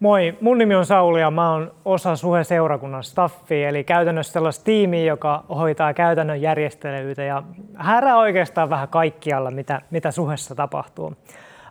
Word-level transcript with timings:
Moi, 0.00 0.38
mun 0.40 0.58
nimi 0.58 0.74
on 0.74 0.86
Sauli 0.86 1.20
ja 1.20 1.30
mä 1.30 1.52
oon 1.52 1.72
osa 1.84 2.16
Suhe-seurakunnan 2.16 3.04
staffia, 3.04 3.68
eli 3.68 3.84
käytännössä 3.84 4.32
sellaista 4.32 4.64
tiimiä, 4.64 5.04
joka 5.04 5.44
hoitaa 5.48 5.94
käytännön 5.94 6.40
järjestelyitä 6.40 7.22
ja 7.22 7.42
härää 7.74 8.16
oikeastaan 8.16 8.70
vähän 8.70 8.88
kaikkialla, 8.88 9.50
mitä, 9.50 9.82
mitä 9.90 10.10
Suhessa 10.10 10.54
tapahtuu. 10.54 11.14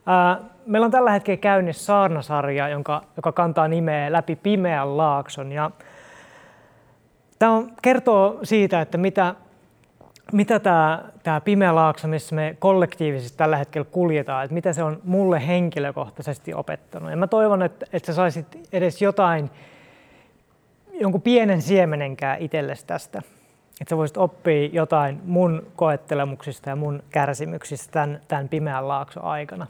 Ää, 0.06 0.38
meillä 0.66 0.86
on 0.86 0.92
tällä 0.92 1.12
hetkellä 1.12 1.38
käynnissä 1.38 1.86
saarnasarja, 1.86 2.70
jonka, 2.70 3.02
joka 3.16 3.32
kantaa 3.32 3.68
nimeä 3.68 4.12
Läpi 4.12 4.36
pimeän 4.36 4.98
laakson. 4.98 5.52
Ja 5.52 5.72
tämä 7.40 7.64
kertoo 7.82 8.40
siitä, 8.44 8.82
että 8.82 8.98
mitä 8.98 9.36
mitä 10.32 10.60
tämä, 10.60 11.04
tämä 11.24 11.42
pimeä 11.42 11.76
laakso, 11.76 12.08
missä 12.08 12.36
me 12.36 12.56
kollektiivisesti 12.60 13.38
tällä 13.38 13.58
hetkellä 13.58 13.88
kuljetaan, 13.92 14.44
että 14.44 14.54
mitä 14.54 14.74
se 14.74 14.84
on 14.84 15.02
mulle 15.04 15.48
henkilökohtaisesti 15.48 16.54
opettanut. 16.54 17.12
Ja 17.12 17.18
mä 17.18 17.28
toivon, 17.28 17.62
että, 17.62 17.86
että 17.94 18.06
sä 18.06 18.14
saisit 18.14 18.70
edes 18.74 19.02
jotain, 19.02 19.50
jonkun 20.94 21.22
pienen 21.22 21.62
siemenenkään 21.62 22.40
itsellesi 22.40 22.86
tästä. 22.86 23.22
Että 23.82 23.90
sä 23.90 23.98
voisit 23.98 24.18
oppia 24.18 24.70
jotain 24.74 25.22
mun 25.26 25.68
koettelemuksista 25.76 26.70
ja 26.70 26.76
mun 26.76 27.04
kärsimyksistä 27.10 27.92
tämän, 27.92 28.22
tämän 28.28 28.50
pimeän 28.50 28.88
laakson 28.88 29.24
aikana. 29.24 29.68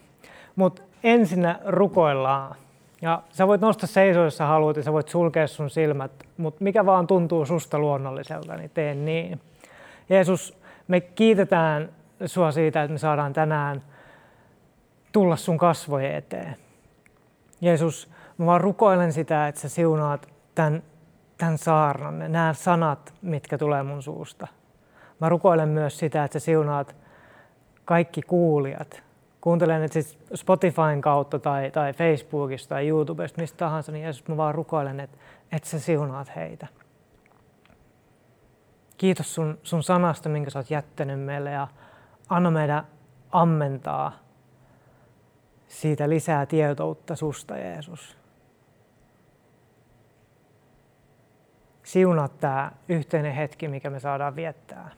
Mutta 0.56 0.82
ensinnä 1.04 1.60
rukoillaan. 1.66 2.56
Ja 3.02 3.22
sä 3.32 3.48
voit 3.48 3.62
nostaa 3.62 3.88
seisoa, 3.88 4.24
jos 4.24 4.38
sä 4.38 4.46
haluat, 4.46 4.78
ja 4.78 4.84
sä 4.84 4.94
voit 4.94 5.10
sulkea 5.10 5.48
sun 5.48 5.70
silmät, 5.70 6.12
mutta 6.38 6.64
mikä 6.64 6.86
vaan 6.86 7.08
tuntuu 7.08 7.46
susta 7.46 7.80
luonnolliselta, 7.80 8.56
niin 8.56 8.72
tee 8.74 8.96
niin. 8.96 9.42
Jeesus, 10.10 10.58
me 10.88 11.02
kiitetään 11.02 11.90
sua 12.26 12.52
siitä, 12.52 12.84
että 12.84 12.92
me 12.92 12.98
saadaan 12.98 13.34
tänään 13.34 13.82
tulla 15.12 15.36
sun 15.36 15.58
kasvojen 15.58 16.16
eteen. 16.16 16.56
Jeesus, 17.62 18.12
mä 18.38 18.46
vaan 18.46 18.62
rukoilen 18.62 19.14
sitä, 19.14 19.48
että 19.48 19.62
sä 19.62 19.70
siunaat 19.70 20.30
tämän, 20.56 20.84
tämän 21.38 21.58
saarnan, 21.58 22.20
nämä 22.20 22.54
sanat, 22.54 23.14
mitkä 23.22 23.58
tulee 23.58 23.84
mun 23.84 24.04
suusta. 24.04 24.48
Mä 25.20 25.30
rukoilen 25.30 25.70
myös 25.70 26.00
sitä, 26.00 26.24
että 26.24 26.40
sä 26.40 26.46
siunaat 26.46 26.96
kaikki 27.86 28.22
kuulijat. 28.22 29.04
Kuuntelen 29.42 29.84
että 29.84 29.94
siis 29.94 30.18
Spotifyn 30.36 31.02
kautta 31.02 31.40
tai, 31.40 31.72
tai 31.72 31.94
Facebookista 31.94 32.70
tai 32.70 32.88
YouTubesta, 32.88 33.42
mistä 33.42 33.58
tahansa, 33.58 33.92
niin 33.92 34.04
Jeesus, 34.04 34.28
mä 34.28 34.38
vaan 34.38 34.56
rukoilen, 34.56 35.00
että, 35.00 35.18
että 35.52 35.70
sä 35.70 35.80
siunaat 35.80 36.36
heitä. 36.36 36.68
Kiitos 38.98 39.36
sun, 39.36 39.58
sun 39.64 39.84
sanasta, 39.84 40.30
minkä 40.30 40.50
sä 40.50 40.60
oot 40.60 40.72
jättänyt 40.72 41.20
meille 41.20 41.52
ja 41.52 41.68
anna 42.30 42.52
meidän 42.52 42.88
ammentaa 43.32 44.12
siitä 45.68 46.10
lisää 46.10 46.46
tietoutta 46.46 47.16
susta, 47.16 47.58
Jeesus. 47.58 48.18
Siunaa 51.84 52.28
tämä 52.28 52.72
yhteinen 52.90 53.34
hetki, 53.34 53.68
mikä 53.68 53.90
me 53.90 54.00
saadaan 54.00 54.36
viettää. 54.36 54.92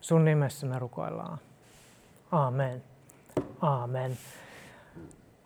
Sun 0.00 0.24
nimessä 0.24 0.66
me 0.66 0.78
rukoillaan. 0.78 1.38
Amen. 2.32 2.82
Amen. 3.60 4.18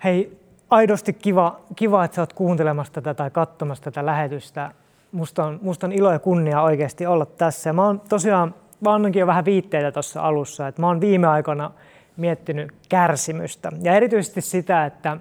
Hei, 0.05 0.41
aidosti 0.71 1.13
kiva, 1.13 1.61
kiva, 1.77 2.05
että 2.05 2.15
sä 2.15 2.23
oot 2.23 2.33
kuuntelemassa 2.33 2.93
tätä 2.93 3.15
tai 3.15 3.31
katsomassa 3.31 3.85
tätä 3.85 4.07
lähetystä 4.07 4.75
musta 5.13 5.45
on, 5.45 5.59
musta 5.63 5.87
on 5.87 5.93
ilo 5.93 6.13
ja 6.13 6.19
kunnia 6.19 6.63
oikeasti 6.63 7.07
olla 7.07 7.27
tässä. 7.27 7.71
Ja 7.71 7.75
mä 7.75 7.87
oon 7.87 8.01
tosiaan, 8.09 8.55
mä 8.81 8.95
annankin 8.95 9.21
jo 9.21 9.27
vähän 9.27 9.45
viitteitä 9.45 9.93
tuossa 9.93 10.23
alussa, 10.23 10.69
että 10.69 10.81
mä 10.81 10.87
oon 10.87 11.01
viime 11.01 11.27
aikoina 11.27 11.71
miettinyt 12.17 12.73
kärsimystä 12.89 13.73
ja 13.83 13.95
erityisesti 13.95 14.41
sitä, 14.41 14.87
että 14.87 15.17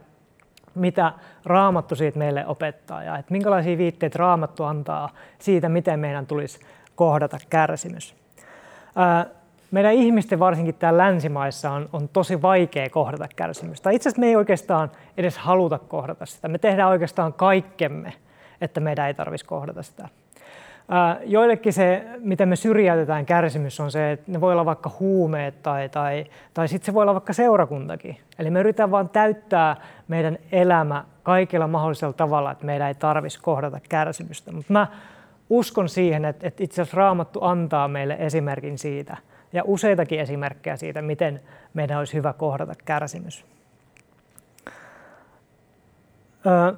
mitä 0.76 1.14
raamattu 1.46 1.96
siitä 1.96 2.20
meille 2.20 2.46
opettaa 2.46 3.04
ja 3.04 3.18
että 3.18 3.32
minkälaisia 3.32 3.78
viitteitä 3.78 4.20
raamattu 4.20 4.64
antaa 4.64 5.10
siitä, 5.40 5.70
miten 5.70 6.00
meidän 6.00 6.26
tulisi 6.26 6.60
kohdata 6.96 7.38
kärsimys. 7.50 8.16
meidän 9.72 9.94
ihmisten, 9.94 10.40
varsinkin 10.40 10.76
täällä 10.76 11.04
länsimaissa, 11.04 11.72
on, 11.72 11.90
on 11.94 12.10
tosi 12.10 12.42
vaikea 12.42 12.90
kohdata 12.90 13.28
kärsimystä. 13.36 13.90
Itse 13.90 14.10
asiassa 14.10 14.20
me 14.20 14.28
ei 14.28 14.36
oikeastaan 14.36 14.92
edes 15.18 15.38
haluta 15.38 15.80
kohdata 15.80 16.26
sitä. 16.26 16.48
Me 16.48 16.58
tehdään 16.58 16.90
oikeastaan 16.90 17.34
kaikkemme, 17.34 18.14
että 18.62 18.80
meidän 18.80 19.08
ei 19.08 19.14
tarvitsisi 19.14 19.50
kohdata 19.50 19.84
sitä. 19.84 20.10
Joillekin 21.26 21.74
se, 21.74 22.06
miten 22.20 22.50
me 22.50 22.56
syrjäytetään 22.56 23.26
kärsimys, 23.26 23.80
on 23.80 23.92
se, 23.92 24.12
että 24.12 24.32
ne 24.32 24.42
voi 24.42 24.54
olla 24.54 24.66
vaikka 24.66 24.92
huumeet 25.00 25.64
tai, 25.64 25.90
tai, 25.90 26.26
tai 26.54 26.68
sitten 26.68 26.86
se 26.86 26.94
voi 26.94 27.02
olla 27.02 27.14
vaikka 27.14 27.34
seurakuntakin. 27.34 28.18
Eli 28.40 28.50
me 28.50 28.60
yritetään 28.60 28.92
vain 28.92 29.10
täyttää 29.10 29.76
meidän 30.08 30.38
elämä 30.52 31.04
kaikilla 31.24 31.68
mahdollisella 31.68 32.14
tavalla, 32.14 32.52
että 32.52 32.66
meidän 32.66 32.88
ei 32.88 32.96
tarvitsisi 32.96 33.44
kohdata 33.44 33.80
kärsimystä. 33.90 34.52
Mutta 34.52 34.74
mä 34.74 34.88
uskon 35.50 35.90
siihen, 35.90 36.26
että, 36.26 36.48
että 36.48 36.64
itse 36.64 36.82
asiassa 36.82 36.98
Raamattu 36.98 37.44
antaa 37.44 37.88
meille 37.88 38.16
esimerkin 38.20 38.78
siitä 38.78 39.18
ja 39.54 39.64
useitakin 39.66 40.20
esimerkkejä 40.20 40.76
siitä, 40.76 41.02
miten 41.02 41.42
meidän 41.74 41.98
olisi 42.00 42.14
hyvä 42.14 42.34
kohdata 42.34 42.74
kärsimys. 42.86 43.46
Öö, 46.46 46.74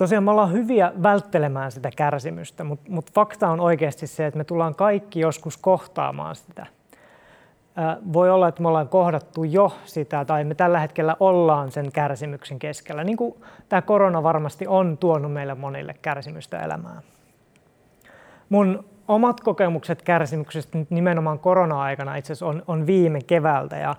tosiaan 0.00 0.24
me 0.24 0.30
ollaan 0.30 0.52
hyviä 0.52 0.92
välttelemään 1.02 1.72
sitä 1.72 1.90
kärsimystä, 1.96 2.64
mutta, 2.64 2.90
mutta 2.90 3.12
fakta 3.14 3.48
on 3.48 3.60
oikeasti 3.60 4.06
se, 4.06 4.26
että 4.26 4.38
me 4.38 4.44
tullaan 4.44 4.74
kaikki 4.74 5.20
joskus 5.20 5.56
kohtaamaan 5.56 6.36
sitä. 6.36 6.66
Voi 8.12 8.30
olla, 8.30 8.48
että 8.48 8.62
me 8.62 8.68
ollaan 8.68 8.88
kohdattu 8.88 9.44
jo 9.44 9.72
sitä 9.84 10.24
tai 10.24 10.44
me 10.44 10.54
tällä 10.54 10.80
hetkellä 10.80 11.16
ollaan 11.20 11.70
sen 11.70 11.92
kärsimyksen 11.92 12.58
keskellä. 12.58 13.04
Niin 13.04 13.16
kuin 13.16 13.34
tämä 13.68 13.82
korona 13.82 14.22
varmasti 14.22 14.66
on 14.66 14.98
tuonut 14.98 15.32
meille 15.32 15.54
monille 15.54 15.94
kärsimystä 16.02 16.58
elämään. 16.58 17.02
Mun 18.48 18.84
omat 19.08 19.40
kokemukset 19.40 20.02
kärsimyksestä 20.02 20.78
nimenomaan 20.90 21.38
korona-aikana 21.38 22.16
itse 22.16 22.32
asiassa 22.32 22.46
on, 22.46 22.62
on 22.66 22.86
viime 22.86 23.20
keväältä 23.26 23.76
ja 23.76 23.94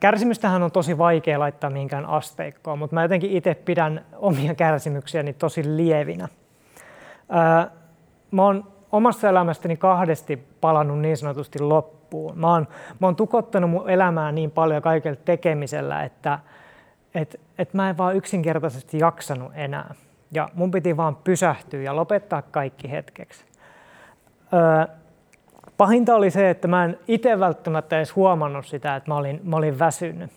Kärsimystähän 0.00 0.62
on 0.62 0.72
tosi 0.72 0.98
vaikea 0.98 1.38
laittaa 1.38 1.70
mihinkään 1.70 2.06
asteikkoon, 2.06 2.78
mutta 2.78 2.94
mä 2.94 3.02
jotenkin 3.02 3.30
itse 3.30 3.54
pidän 3.54 4.04
omia 4.16 4.54
kärsimyksiäni 4.54 5.32
tosi 5.32 5.76
lievinä. 5.76 6.28
Mä 8.30 8.44
oon 8.44 8.72
omassa 8.92 9.28
elämästäni 9.28 9.76
kahdesti 9.76 10.48
palannut 10.60 10.98
niin 10.98 11.16
sanotusti 11.16 11.58
loppuun. 11.58 12.38
Mä 12.38 12.52
oon, 12.52 12.68
mä 13.00 13.06
oon 13.06 13.16
tukottanut 13.16 13.70
mun 13.70 13.90
elämää 13.90 14.32
niin 14.32 14.50
paljon 14.50 14.82
kaikella 14.82 15.18
tekemisellä, 15.24 16.02
että 16.02 16.38
et, 17.14 17.40
et 17.58 17.74
mä 17.74 17.90
en 17.90 17.98
vaan 17.98 18.16
yksinkertaisesti 18.16 18.98
jaksanut 18.98 19.52
enää. 19.54 19.94
Ja 20.32 20.48
mun 20.54 20.70
piti 20.70 20.96
vaan 20.96 21.16
pysähtyä 21.16 21.82
ja 21.82 21.96
lopettaa 21.96 22.42
kaikki 22.42 22.90
hetkeksi. 22.90 23.44
Pahinta 25.82 26.14
oli 26.14 26.30
se, 26.30 26.50
että 26.50 26.68
mä 26.68 26.84
en 26.84 26.98
itse 27.08 27.40
välttämättä 27.40 27.96
edes 27.96 28.16
huomannut 28.16 28.66
sitä, 28.66 28.96
että 28.96 29.10
mä 29.10 29.16
olin, 29.16 29.40
mä 29.44 29.56
olin 29.56 29.78
väsynyt. 29.78 30.30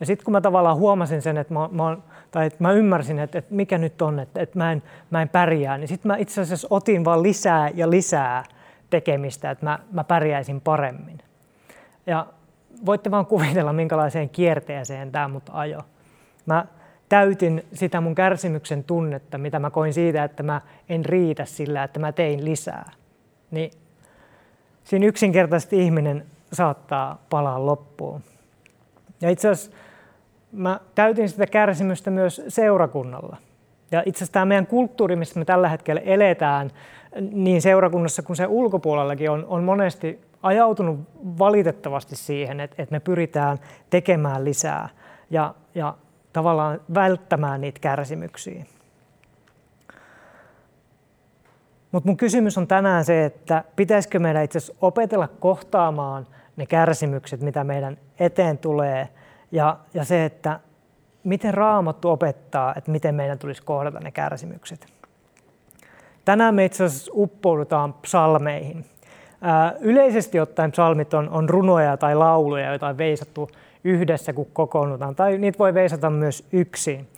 Ja 0.00 0.06
sitten 0.06 0.24
kun 0.24 0.32
mä 0.32 0.40
tavallaan 0.40 0.76
huomasin 0.76 1.22
sen, 1.22 1.36
että 1.36 1.54
mä, 1.54 1.68
mä, 1.72 1.96
tai 2.30 2.46
että 2.46 2.58
mä 2.60 2.72
ymmärsin, 2.72 3.18
että, 3.18 3.38
että 3.38 3.54
mikä 3.54 3.78
nyt 3.78 4.02
on, 4.02 4.18
että, 4.18 4.40
että 4.40 4.58
mä, 4.58 4.72
en, 4.72 4.82
mä 5.10 5.22
en 5.22 5.28
pärjää, 5.28 5.78
niin 5.78 5.88
sitten 5.88 6.08
mä 6.08 6.16
itse 6.16 6.40
asiassa 6.40 6.68
otin 6.70 7.04
vaan 7.04 7.22
lisää 7.22 7.70
ja 7.74 7.90
lisää 7.90 8.44
tekemistä, 8.90 9.50
että 9.50 9.66
mä, 9.66 9.78
mä 9.92 10.04
pärjäisin 10.04 10.60
paremmin. 10.60 11.18
Ja 12.06 12.26
voitte 12.86 13.10
vaan 13.10 13.26
kuvitella, 13.26 13.72
minkälaiseen 13.72 14.28
kierteeseen 14.28 15.12
tämä 15.12 15.28
mut 15.28 15.50
ajo. 15.52 15.80
Mä 16.46 16.66
täytin 17.08 17.64
sitä 17.72 18.00
mun 18.00 18.14
kärsimyksen 18.14 18.84
tunnetta, 18.84 19.38
mitä 19.38 19.58
mä 19.58 19.70
koin 19.70 19.94
siitä, 19.94 20.24
että 20.24 20.42
mä 20.42 20.60
en 20.88 21.04
riitä 21.04 21.44
sillä, 21.44 21.84
että 21.84 22.00
mä 22.00 22.12
tein 22.12 22.44
lisää. 22.44 22.90
Niin 23.50 23.70
siinä 24.88 25.06
yksinkertaisesti 25.06 25.84
ihminen 25.84 26.24
saattaa 26.52 27.22
palaa 27.30 27.66
loppuun. 27.66 28.22
Ja 29.20 29.30
itse 29.30 29.48
asiassa 29.48 29.76
mä 30.52 30.80
täytin 30.94 31.28
sitä 31.28 31.46
kärsimystä 31.46 32.10
myös 32.10 32.42
seurakunnalla. 32.48 33.36
Ja 33.90 34.02
itse 34.06 34.18
asiassa 34.18 34.32
tämä 34.32 34.44
meidän 34.44 34.66
kulttuuri, 34.66 35.16
missä 35.16 35.38
me 35.38 35.44
tällä 35.44 35.68
hetkellä 35.68 36.00
eletään, 36.00 36.70
niin 37.20 37.62
seurakunnassa 37.62 38.22
kuin 38.22 38.36
se 38.36 38.46
ulkopuolellakin 38.46 39.30
on, 39.30 39.44
on 39.48 39.64
monesti 39.64 40.20
ajautunut 40.42 41.00
valitettavasti 41.38 42.16
siihen, 42.16 42.60
että, 42.60 42.82
että 42.82 42.92
me 42.92 43.00
pyritään 43.00 43.58
tekemään 43.90 44.44
lisää 44.44 44.88
ja, 45.30 45.54
ja 45.74 45.94
tavallaan 46.32 46.80
välttämään 46.94 47.60
niitä 47.60 47.80
kärsimyksiä. 47.80 48.64
Mutta 51.92 52.08
mun 52.08 52.16
kysymys 52.16 52.58
on 52.58 52.66
tänään 52.66 53.04
se, 53.04 53.24
että 53.24 53.64
pitäisikö 53.76 54.18
meidän 54.18 54.44
itse 54.44 54.58
asiassa 54.58 54.78
opetella 54.80 55.28
kohtaamaan 55.28 56.26
ne 56.56 56.66
kärsimykset, 56.66 57.40
mitä 57.40 57.64
meidän 57.64 57.96
eteen 58.20 58.58
tulee, 58.58 59.08
ja, 59.52 59.76
ja 59.94 60.04
se, 60.04 60.24
että 60.24 60.60
miten 61.24 61.54
raamattu 61.54 62.10
opettaa, 62.10 62.74
että 62.76 62.90
miten 62.90 63.14
meidän 63.14 63.38
tulisi 63.38 63.62
kohdata 63.62 64.00
ne 64.00 64.10
kärsimykset. 64.10 64.86
Tänään 66.24 66.54
me 66.54 66.64
itse 66.64 66.84
asiassa 66.84 67.12
uppoudutaan 67.14 67.92
psalmeihin. 67.92 68.84
Yleisesti 69.80 70.40
ottaen 70.40 70.72
psalmit 70.72 71.14
on, 71.14 71.28
on 71.28 71.48
runoja 71.48 71.96
tai 71.96 72.14
lauluja, 72.14 72.68
joita 72.68 72.86
on 72.86 72.98
veisattu 72.98 73.50
yhdessä, 73.84 74.32
kun 74.32 74.46
kokoonnutaan, 74.52 75.14
tai 75.14 75.38
niitä 75.38 75.58
voi 75.58 75.74
veisata 75.74 76.10
myös 76.10 76.46
yksin. 76.52 77.08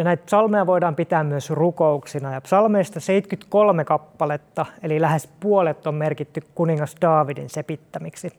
Ja 0.00 0.04
näitä 0.04 0.26
psalmeja 0.26 0.66
voidaan 0.66 0.96
pitää 0.96 1.24
myös 1.24 1.50
rukouksina. 1.50 2.32
Ja 2.32 2.40
psalmeista 2.40 3.00
73 3.00 3.84
kappaletta, 3.84 4.66
eli 4.82 5.00
lähes 5.00 5.28
puolet 5.40 5.86
on 5.86 5.94
merkitty 5.94 6.42
kuningas 6.54 6.96
Daavidin 7.00 7.50
sepittämiksi. 7.50 8.32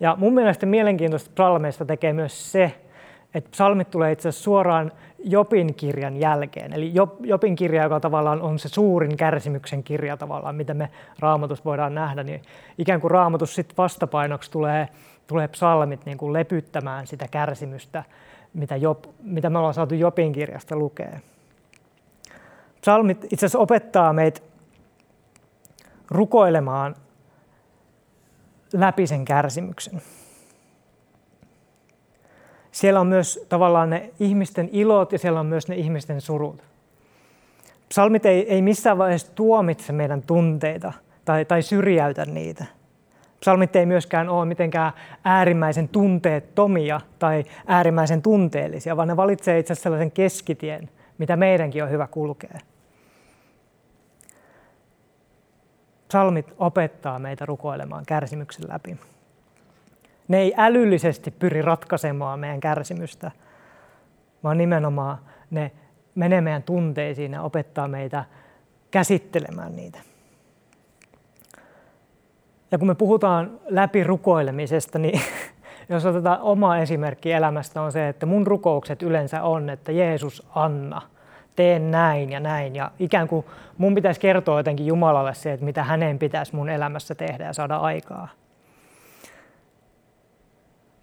Ja 0.00 0.16
mun 0.18 0.34
mielestä 0.34 0.66
mielenkiintoista 0.66 1.30
psalmeista 1.34 1.84
tekee 1.84 2.12
myös 2.12 2.52
se, 2.52 2.74
että 3.34 3.50
psalmit 3.50 3.90
tulee 3.90 4.12
itse 4.12 4.28
asiassa 4.28 4.44
suoraan 4.44 4.92
Jopin 5.24 5.74
kirjan 5.74 6.16
jälkeen. 6.16 6.72
Eli 6.72 6.92
Jopin 7.20 7.56
kirja, 7.56 7.82
joka 7.82 8.00
tavallaan 8.00 8.42
on 8.42 8.58
se 8.58 8.68
suurin 8.68 9.16
kärsimyksen 9.16 9.82
kirja 9.82 10.16
tavallaan, 10.16 10.54
mitä 10.54 10.74
me 10.74 10.90
raamatus 11.18 11.64
voidaan 11.64 11.94
nähdä, 11.94 12.22
niin 12.22 12.42
ikään 12.78 13.00
kuin 13.00 13.10
raamatus 13.10 13.54
sitten 13.54 13.76
vastapainoksi 13.76 14.50
tulee, 14.50 14.88
tulee 15.26 15.48
psalmit 15.48 16.06
niin 16.06 16.18
kuin 16.18 16.32
lepyttämään 16.32 17.06
sitä 17.06 17.28
kärsimystä, 17.30 18.04
mitä, 18.54 18.76
Job, 18.76 19.04
mitä 19.22 19.50
me 19.50 19.58
ollaan 19.58 19.74
saatu 19.74 19.94
Jopin 19.94 20.32
kirjasta 20.32 20.76
lukea. 20.76 21.20
Psalmit 22.80 23.24
itse 23.24 23.46
asiassa 23.46 23.58
opettaa 23.58 24.12
meitä 24.12 24.40
rukoilemaan 26.10 26.94
läpi 28.72 29.06
sen 29.06 29.24
kärsimyksen. 29.24 30.02
Siellä 32.72 33.00
on 33.00 33.06
myös 33.06 33.46
tavallaan 33.48 33.90
ne 33.90 34.10
ihmisten 34.20 34.68
ilot 34.72 35.12
ja 35.12 35.18
siellä 35.18 35.40
on 35.40 35.46
myös 35.46 35.68
ne 35.68 35.76
ihmisten 35.76 36.20
surut. 36.20 36.62
Psalmit 37.88 38.26
ei, 38.26 38.52
ei 38.52 38.62
missään 38.62 38.98
vaiheessa 38.98 39.32
tuomitse 39.34 39.92
meidän 39.92 40.22
tunteita 40.22 40.92
tai, 41.24 41.44
tai 41.44 41.62
syrjäytä 41.62 42.24
niitä. 42.24 42.64
Psalmit 43.44 43.76
ei 43.76 43.86
myöskään 43.86 44.28
ole 44.28 44.44
mitenkään 44.44 44.92
äärimmäisen 45.24 45.88
tunteettomia 45.88 47.00
tai 47.18 47.44
äärimmäisen 47.66 48.22
tunteellisia, 48.22 48.96
vaan 48.96 49.08
ne 49.08 49.16
valitsee 49.16 49.58
itse 49.58 49.72
asiassa 49.72 49.82
sellaisen 49.82 50.10
keskitien, 50.10 50.90
mitä 51.18 51.36
meidänkin 51.36 51.84
on 51.84 51.90
hyvä 51.90 52.06
kulkea. 52.06 52.58
Psalmit 56.08 56.52
opettaa 56.58 57.18
meitä 57.18 57.46
rukoilemaan 57.46 58.04
kärsimyksen 58.06 58.68
läpi. 58.68 58.96
Ne 60.28 60.38
ei 60.38 60.54
älyllisesti 60.56 61.30
pyri 61.30 61.62
ratkaisemaan 61.62 62.40
meidän 62.40 62.60
kärsimystä, 62.60 63.30
vaan 64.44 64.58
nimenomaan 64.58 65.18
ne 65.50 65.70
menee 66.14 66.40
meidän 66.40 66.62
tunteisiin 66.62 67.32
ja 67.32 67.42
opettaa 67.42 67.88
meitä 67.88 68.24
käsittelemään 68.90 69.76
niitä. 69.76 70.13
Ja 72.74 72.78
kun 72.78 72.88
me 72.88 72.94
puhutaan 72.94 73.60
läpi 73.66 74.04
rukoilemisesta, 74.04 74.98
niin 74.98 75.20
jos 75.88 76.06
otetaan 76.06 76.40
oma 76.40 76.78
esimerkki 76.78 77.32
elämästä 77.32 77.82
on 77.82 77.92
se, 77.92 78.08
että 78.08 78.26
mun 78.26 78.46
rukoukset 78.46 79.02
yleensä 79.02 79.42
on, 79.42 79.70
että 79.70 79.92
Jeesus 79.92 80.46
anna, 80.54 81.02
teen 81.56 81.90
näin 81.90 82.30
ja 82.30 82.40
näin. 82.40 82.76
Ja 82.76 82.90
ikään 82.98 83.28
kuin 83.28 83.46
mun 83.78 83.94
pitäisi 83.94 84.20
kertoa 84.20 84.58
jotenkin 84.58 84.86
Jumalalle 84.86 85.34
se, 85.34 85.52
että 85.52 85.64
mitä 85.64 85.84
hänen 85.84 86.18
pitäisi 86.18 86.56
mun 86.56 86.68
elämässä 86.68 87.14
tehdä 87.14 87.44
ja 87.44 87.52
saada 87.52 87.76
aikaa. 87.76 88.28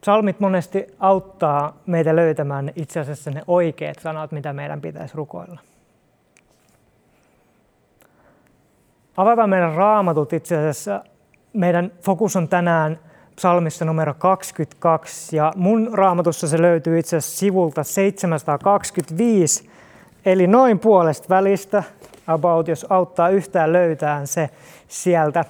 Psalmit 0.02 0.40
monesti 0.40 0.88
auttaa 1.00 1.78
meitä 1.86 2.16
löytämään 2.16 2.72
itse 2.76 3.00
asiassa 3.00 3.32
ne 3.32 3.42
oikeat 3.48 4.00
sanat, 4.00 4.32
mitä 4.32 4.54
meidän 4.54 4.82
pitäisi 4.82 5.18
rukoilla. 5.18 5.60
Avataan 9.18 9.50
meidän 9.50 9.74
raamatut 9.74 10.34
itse 10.34 10.58
asiassa. 10.58 11.04
Meidän 11.53 11.92
fokus 12.01 12.36
on 12.36 12.48
tänään 12.48 13.00
psalmissa 13.36 13.86
numero 13.86 14.13
22 14.13 15.36
ja 15.36 15.53
mun 15.56 15.89
raamatussa 15.94 16.48
se 16.48 16.62
löytyy 16.62 17.00
itse 17.00 17.18
asiassa 17.18 17.38
sivulta 17.38 17.83
725, 17.83 19.69
eli 20.25 20.48
noin 20.48 20.80
puolesta 20.80 21.30
välistä, 21.30 21.83
about, 22.27 22.68
jos 22.68 22.86
auttaa 22.89 23.30
yhtään 23.30 23.74
löytää 23.74 24.25
se 24.25 24.50
sieltä. 24.88 25.45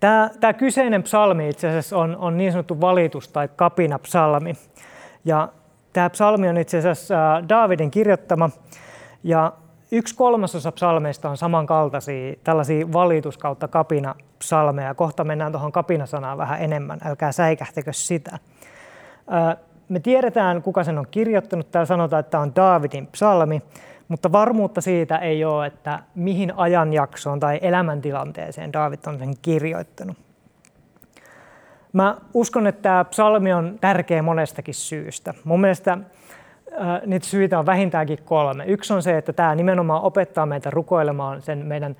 Tämä, 0.00 0.52
kyseinen 0.58 1.02
psalmi 1.02 1.48
itse 1.48 1.68
asiassa 1.68 1.96
on, 1.96 2.16
on 2.16 2.36
niin 2.36 2.52
sanottu 2.52 2.80
valitus- 2.80 3.28
tai 3.28 3.48
kapina-psalmi. 3.56 4.54
Ja 5.24 5.48
tämä 5.92 6.10
psalmi 6.10 6.48
on 6.48 6.58
itse 6.58 6.78
asiassa 6.78 7.14
Daavidin 7.48 7.90
kirjoittama. 7.90 8.50
Ja 9.24 9.52
yksi 9.92 10.14
kolmasosa 10.14 10.72
psalmeista 10.72 11.30
on 11.30 11.36
samankaltaisia, 11.36 12.34
tällaisia 12.44 12.92
valitus- 12.92 13.38
kautta 13.38 13.68
kapina-psalmeja. 14.40 14.94
Kohta 14.94 15.24
mennään 15.24 15.52
tuohon 15.52 15.72
kapinasanaan 15.72 16.38
vähän 16.38 16.62
enemmän, 16.62 16.98
älkää 17.04 17.32
säikähtekö 17.32 17.92
sitä. 17.92 18.38
Me 19.88 20.00
tiedetään, 20.00 20.62
kuka 20.62 20.84
sen 20.84 20.98
on 20.98 21.06
kirjoittanut. 21.10 21.70
Täällä 21.70 21.86
sanotaan, 21.86 22.20
että 22.20 22.30
tämä 22.30 22.42
on 22.42 22.52
Daavidin 22.56 23.06
psalmi 23.06 23.62
mutta 24.08 24.32
varmuutta 24.32 24.80
siitä 24.80 25.18
ei 25.18 25.44
ole, 25.44 25.66
että 25.66 25.98
mihin 26.14 26.52
ajanjaksoon 26.56 27.40
tai 27.40 27.58
elämäntilanteeseen 27.62 28.72
David 28.72 28.98
on 29.06 29.18
sen 29.18 29.34
kirjoittanut. 29.42 30.16
Mä 31.92 32.16
uskon, 32.34 32.66
että 32.66 32.82
tämä 32.82 33.04
psalmi 33.04 33.52
on 33.52 33.78
tärkeä 33.80 34.22
monestakin 34.22 34.74
syystä. 34.74 35.34
Mun 35.44 35.60
mielestä 35.60 35.98
niitä 37.06 37.26
syitä 37.26 37.58
on 37.58 37.66
vähintäänkin 37.66 38.18
kolme. 38.24 38.64
Yksi 38.66 38.92
on 38.92 39.02
se, 39.02 39.18
että 39.18 39.32
tämä 39.32 39.54
nimenomaan 39.54 40.02
opettaa 40.02 40.46
meitä 40.46 40.70
rukoilemaan 40.70 41.42
sen 41.42 41.66
meidän, 41.66 41.96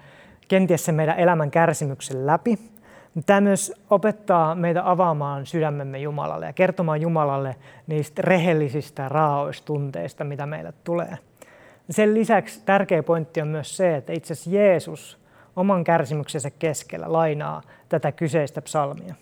kenties 0.51 0.85
sen 0.85 0.95
meidän 0.95 1.19
elämän 1.19 1.51
kärsimyksen 1.51 2.27
läpi. 2.27 2.59
Tämä 3.27 3.41
myös 3.41 3.73
opettaa 3.91 4.55
meitä 4.55 4.91
avaamaan 4.91 5.47
sydämemme 5.47 5.99
Jumalalle 5.99 6.47
ja 6.47 6.53
kertomaan 6.53 7.01
Jumalalle 7.01 7.57
niistä 7.87 8.23
rehellisistä 8.23 9.09
raaoista 9.09 9.67
tunteista, 9.67 10.25
mitä 10.25 10.47
meille 10.47 10.73
tulee– 10.85 11.19
sen 11.91 12.15
lisäksi 12.15 12.63
tärkeä 12.65 13.03
pointti 13.03 13.41
on 13.41 13.49
myös 13.49 13.77
se, 13.77 13.97
että 13.97 14.13
itse 14.13 14.33
asiassa 14.33 14.51
Jeesus 14.51 15.19
oman 15.57 15.85
kärsimyksensä 15.85 16.51
keskellä 16.51 17.13
lainaa 17.13 17.63
tätä 17.89 18.13
kyseistä 18.13 18.63
psalmia. 18.63 19.15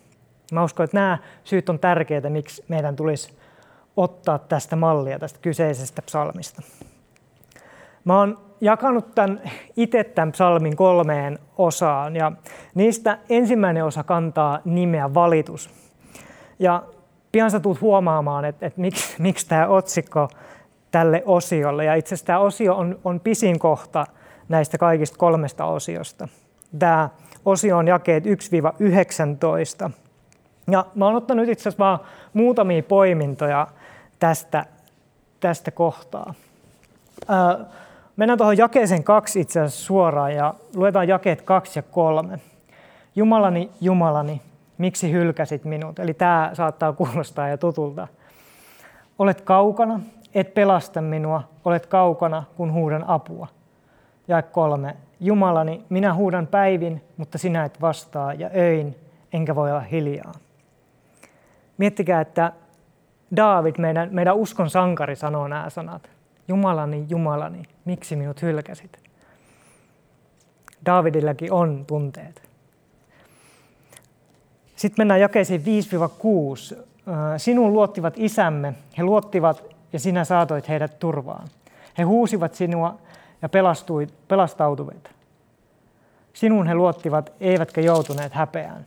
Mä 0.51 0.63
uskon, 0.63 0.83
että 0.83 0.97
nämä 0.97 1.17
syyt 1.43 1.69
on 1.69 1.79
tärkeitä, 1.79 2.29
miksi 2.29 2.63
meidän 2.67 2.95
tulisi 2.95 3.37
ottaa 3.97 4.39
tästä 4.39 4.75
mallia, 4.75 5.19
tästä 5.19 5.39
kyseisestä 5.41 6.01
psalmista. 6.01 6.61
Mä 8.05 8.19
oon 8.19 8.37
jakanut 8.61 9.15
tämän, 9.15 9.41
itse 9.77 10.03
tämän 10.03 10.31
psalmin 10.31 10.75
kolmeen 10.75 11.39
osaan 11.57 12.15
ja 12.15 12.31
niistä 12.75 13.17
ensimmäinen 13.29 13.85
osa 13.85 14.03
kantaa 14.03 14.59
nimeä 14.65 15.13
valitus. 15.13 15.69
Ja 16.59 16.83
pian 17.31 17.51
sä 17.51 17.59
tulet 17.59 17.81
huomaamaan, 17.81 18.45
että, 18.45 18.65
että 18.65 18.81
miksi, 18.81 19.15
miksi 19.19 19.47
tämä 19.47 19.67
otsikko 19.67 20.29
tälle 20.91 21.23
osiolle. 21.25 21.85
Ja 21.85 21.95
itse 21.95 22.07
asiassa 22.07 22.25
tämä 22.25 22.39
osio 22.39 22.75
on, 22.75 22.99
on 23.03 23.19
pisin 23.19 23.59
kohta 23.59 24.05
näistä 24.49 24.77
kaikista 24.77 25.17
kolmesta 25.17 25.65
osiosta. 25.65 26.27
Tämä 26.79 27.09
osio 27.45 27.77
on 27.77 27.87
jakeet 27.87 28.23
1-19. 28.25 28.27
Ja 30.71 30.85
mä 30.95 31.05
oon 31.05 31.15
ottanut 31.15 31.49
itse 31.49 31.61
asiassa 31.61 31.83
vaan 31.83 31.99
muutamia 32.33 32.83
poimintoja 32.83 33.67
tästä, 34.19 34.65
tästä 35.39 35.71
kohtaa. 35.71 36.33
Ää, 37.27 37.65
mennään 38.19 38.37
tuohon 38.37 38.57
jakeeseen 38.57 39.03
kaksi 39.03 39.39
itse 39.39 39.59
asiassa 39.59 39.85
suoraan 39.85 40.35
ja 40.35 40.53
luetaan 40.75 41.07
jakeet 41.07 41.41
kaksi 41.41 41.79
ja 41.79 41.83
kolme. 41.83 42.39
Jumalani, 43.15 43.69
Jumalani, 43.81 44.41
miksi 44.77 45.11
hylkäsit 45.11 45.65
minut? 45.65 45.99
Eli 45.99 46.13
tämä 46.13 46.51
saattaa 46.53 46.93
kuulostaa 46.93 47.47
ja 47.47 47.57
tutulta. 47.57 48.07
Olet 49.19 49.41
kaukana, 49.41 49.99
et 50.33 50.53
pelasta 50.53 51.01
minua, 51.01 51.43
olet 51.65 51.85
kaukana, 51.85 52.43
kun 52.57 52.73
huudan 52.73 53.03
apua. 53.07 53.47
Ja 54.27 54.41
kolme, 54.41 54.95
Jumalani, 55.19 55.83
minä 55.89 56.13
huudan 56.13 56.47
päivin, 56.47 57.03
mutta 57.17 57.37
sinä 57.37 57.65
et 57.65 57.81
vastaa, 57.81 58.33
ja 58.33 58.49
öin, 58.57 58.95
enkä 59.33 59.55
voi 59.55 59.71
olla 59.71 59.81
hiljaa. 59.81 60.31
Miettikää, 61.77 62.21
että 62.21 62.51
Daavid, 63.35 63.75
meidän, 63.77 64.09
meidän 64.11 64.35
uskon 64.35 64.69
sankari, 64.69 65.15
sanoo 65.15 65.47
nämä 65.47 65.69
sanat. 65.69 66.18
Jumalani, 66.49 67.05
Jumalani, 67.09 67.63
miksi 67.85 68.15
minut 68.15 68.41
hylkäsit? 68.41 68.99
Daavidillakin 70.85 71.53
on 71.53 71.85
tunteet. 71.87 72.49
Sitten 74.75 75.01
mennään 75.01 75.21
jakeisiin 75.21 75.61
5-6. 75.61 75.63
Sinun 77.37 77.73
luottivat 77.73 78.13
isämme, 78.17 78.73
he 78.97 79.03
luottivat 79.03 79.63
ja 79.93 79.99
sinä 79.99 80.23
saatoit 80.23 80.69
heidät 80.69 80.99
turvaan. 80.99 81.47
He 81.97 82.03
huusivat 82.03 82.55
sinua 82.55 82.97
ja 83.41 83.49
pelastuit, 83.49 84.13
pelastautuivat. 84.27 85.11
Sinun 86.33 86.67
he 86.67 86.75
luottivat, 86.75 87.33
eivätkä 87.39 87.81
joutuneet 87.81 88.33
häpeään. 88.33 88.85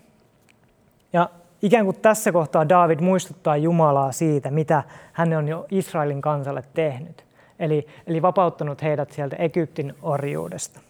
Ja 1.13 1.29
ikään 1.63 1.85
kuin 1.85 1.97
tässä 2.03 2.33
kohtaa 2.33 2.69
David 2.69 3.01
muistuttaa 3.01 3.57
Jumalaa 3.57 4.13
siitä, 4.13 4.51
mitä 4.51 4.83
hän 5.13 5.33
on 5.33 5.49
jo 5.49 5.67
Israelin 5.71 6.21
kansalle 6.21 6.65
tehnyt. 6.75 7.25
Eli, 7.63 7.87
eli 8.07 8.23
vapauttanut 8.23 8.83
heidät 8.83 9.11
sieltä 9.11 9.37
Egyptin 9.37 9.95
orjuudesta. 10.03 10.81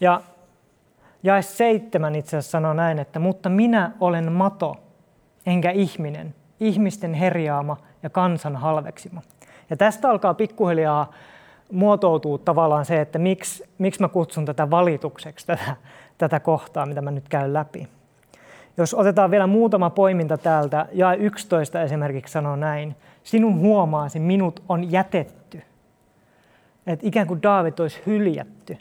Ja 0.00 0.20
Jae 1.22 1.42
seitsemän 1.42 2.14
itse 2.14 2.36
asiassa 2.36 2.50
sanoo 2.50 2.74
näin, 2.74 2.98
että 2.98 3.18
mutta 3.18 3.48
minä 3.48 3.90
olen 4.00 4.32
mato, 4.32 4.76
enkä 5.46 5.70
ihminen, 5.70 6.34
ihmisten 6.60 7.14
herjaama 7.14 7.76
ja 8.02 8.10
kansan 8.10 8.56
halveksima. 8.56 9.22
Ja 9.70 9.76
tästä 9.76 10.10
alkaa 10.10 10.34
pikkuhiljaa 10.34 11.12
muotoutuu 11.72 12.38
tavallaan 12.38 12.84
se, 12.84 13.00
että 13.00 13.18
miksi, 13.18 13.64
miksi 13.78 14.00
mä 14.00 14.08
kutsun 14.08 14.44
tätä 14.44 14.70
valitukseksi, 14.70 15.46
tätä, 15.46 15.76
tätä 16.18 16.40
kohtaa, 16.40 16.86
mitä 16.86 17.00
mä 17.00 17.10
nyt 17.10 17.28
käyn 17.28 17.54
läpi. 17.54 17.88
Jos 18.76 18.94
otetaan 18.94 19.30
vielä 19.30 19.46
muutama 19.46 19.90
poiminta 19.90 20.38
täältä, 20.38 20.86
ja 20.92 21.14
11 21.14 21.82
esimerkiksi 21.82 22.32
sanoo 22.32 22.56
näin, 22.56 22.96
sinun 23.26 23.58
huomaasi, 23.60 24.20
minut 24.20 24.62
on 24.68 24.92
jätetty. 24.92 25.62
Että 26.86 27.06
ikään 27.06 27.26
kuin 27.26 27.42
Daavid 27.42 27.78
olisi 27.78 28.02
hyljätty. 28.06 28.78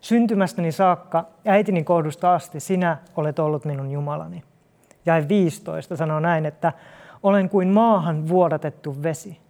Syntymästäni 0.00 0.72
saakka 0.72 1.24
äitini 1.46 1.84
kohdusta 1.84 2.34
asti 2.34 2.60
sinä 2.60 2.96
olet 3.16 3.38
ollut 3.38 3.64
minun 3.64 3.90
Jumalani. 3.90 4.42
Ja 5.06 5.28
15 5.28 5.96
sanoo 5.96 6.20
näin, 6.20 6.46
että 6.46 6.72
olen 7.22 7.48
kuin 7.48 7.68
maahan 7.68 8.28
vuodatettu 8.28 9.02
vesi. 9.02 9.40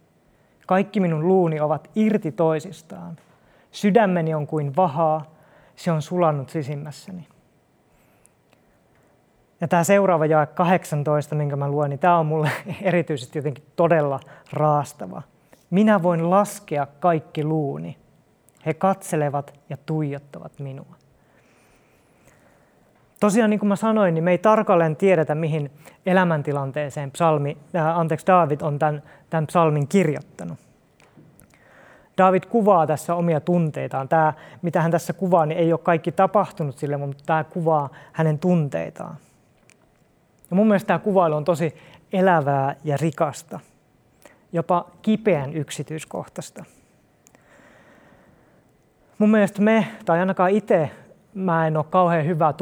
Kaikki 0.67 0.99
minun 0.99 1.27
luuni 1.27 1.59
ovat 1.59 1.89
irti 1.95 2.31
toisistaan. 2.31 3.17
Sydämeni 3.71 4.33
on 4.33 4.47
kuin 4.47 4.75
vahaa, 4.75 5.25
se 5.75 5.91
on 5.91 6.01
sulannut 6.01 6.49
sisimmässäni. 6.49 7.27
Ja 9.63 9.67
tämä 9.67 9.83
seuraava 9.83 10.25
jae 10.25 10.45
18, 10.45 11.35
minkä 11.35 11.55
mä 11.55 11.67
luen, 11.67 11.89
niin 11.89 11.99
tämä 11.99 12.17
on 12.17 12.25
mulle 12.25 12.51
erityisesti 12.81 13.39
jotenkin 13.39 13.63
todella 13.75 14.19
raastava. 14.53 15.21
Minä 15.69 16.03
voin 16.03 16.29
laskea 16.29 16.87
kaikki 16.99 17.43
luuni. 17.43 17.97
He 18.65 18.73
katselevat 18.73 19.59
ja 19.69 19.77
tuijottavat 19.85 20.59
minua. 20.59 20.95
Tosiaan 23.19 23.49
niin 23.49 23.59
kuin 23.59 23.67
mä 23.67 23.75
sanoin, 23.75 24.13
niin 24.13 24.23
me 24.23 24.31
ei 24.31 24.37
tarkalleen 24.37 24.95
tiedetä, 24.95 25.35
mihin 25.35 25.71
elämäntilanteeseen 26.05 27.11
psalmi, 27.11 27.57
äh, 27.75 27.99
anteeksi, 27.99 28.27
David 28.27 28.61
on 28.61 28.79
tämän, 28.79 29.03
tämän 29.29 29.47
psalmin 29.47 29.87
kirjoittanut. 29.87 30.57
David 32.17 32.43
kuvaa 32.49 32.87
tässä 32.87 33.15
omia 33.15 33.39
tunteitaan. 33.39 34.09
Tämä, 34.09 34.33
mitä 34.61 34.81
hän 34.81 34.91
tässä 34.91 35.13
kuvaa, 35.13 35.45
niin 35.45 35.59
ei 35.59 35.73
ole 35.73 35.79
kaikki 35.83 36.11
tapahtunut 36.11 36.77
sille, 36.77 36.97
mutta 36.97 37.23
tämä 37.25 37.43
kuvaa 37.43 37.89
hänen 38.13 38.39
tunteitaan. 38.39 39.17
Ja 40.53 40.55
mun 40.55 40.67
mielestä 40.67 40.87
tämä 40.87 40.99
kuvailu 40.99 41.35
on 41.35 41.43
tosi 41.43 41.75
elävää 42.11 42.75
ja 42.83 42.97
rikasta, 43.01 43.59
jopa 44.51 44.87
kipeän 45.01 45.53
yksityiskohtaista. 45.53 46.63
Mun 49.17 49.29
mielestä 49.29 49.61
me, 49.61 49.87
tai 50.05 50.19
ainakaan 50.19 50.51
itse, 50.51 50.89
mä 51.33 51.67
en 51.67 51.77
ole 51.77 51.85
kauhean 51.89 52.25
hyvä 52.25 52.53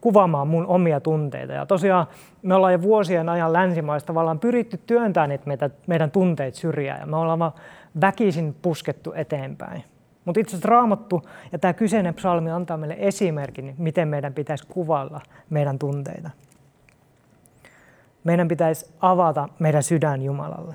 kuvaamaan 0.00 0.48
mun 0.48 0.66
omia 0.66 1.00
tunteita. 1.00 1.52
Ja 1.52 1.66
tosiaan 1.66 2.06
me 2.42 2.54
ollaan 2.54 2.72
jo 2.72 2.82
vuosien 2.82 3.28
ajan 3.28 3.52
länsimaista 3.52 4.06
tavallaan 4.06 4.38
pyritty 4.38 4.80
työntämään 4.86 5.28
niitä 5.28 5.46
meitä, 5.46 5.70
meidän 5.86 6.10
tunteet 6.10 6.54
syrjään. 6.54 7.00
Ja 7.00 7.06
me 7.06 7.16
ollaan 7.16 7.38
vaan 7.38 7.52
väkisin 8.00 8.56
puskettu 8.62 9.12
eteenpäin. 9.12 9.84
Mutta 10.24 10.40
itse 10.40 10.50
asiassa 10.50 10.68
Raamattu 10.68 11.22
ja 11.52 11.58
tämä 11.58 11.72
kyseinen 11.72 12.14
psalmi 12.14 12.50
antaa 12.50 12.76
meille 12.76 12.96
esimerkin, 12.98 13.74
miten 13.78 14.08
meidän 14.08 14.34
pitäisi 14.34 14.66
kuvailla 14.66 15.20
meidän 15.50 15.78
tunteita. 15.78 16.30
Meidän 18.24 18.48
pitäisi 18.48 18.86
avata 19.00 19.48
meidän 19.58 19.82
sydän 19.82 20.22
Jumalalle. 20.22 20.74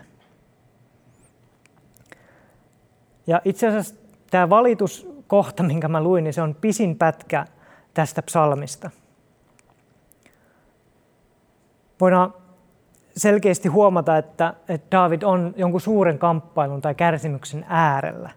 Ja 3.28 3.42
itse 3.46 3.68
asiassa 3.68 3.96
tämä 4.32 4.50
valituskohta, 4.50 5.64
minkä 5.74 5.88
mä 5.88 6.04
luin, 6.04 6.24
niin 6.24 6.34
se 6.34 6.42
on 6.42 6.56
pisin 6.62 6.98
pätkä 6.98 7.46
tästä 7.94 8.22
psalmista. 8.22 8.90
Voidaan 12.02 12.34
selkeästi 13.18 13.68
huomata, 13.68 14.18
että, 14.18 14.54
että 14.70 14.98
David 14.98 15.22
on 15.22 15.54
jonkun 15.58 15.82
suuren 15.82 16.20
kamppailun 16.20 16.82
tai 16.82 16.96
kärsimyksen 16.96 17.66
äärellä. 17.68 18.30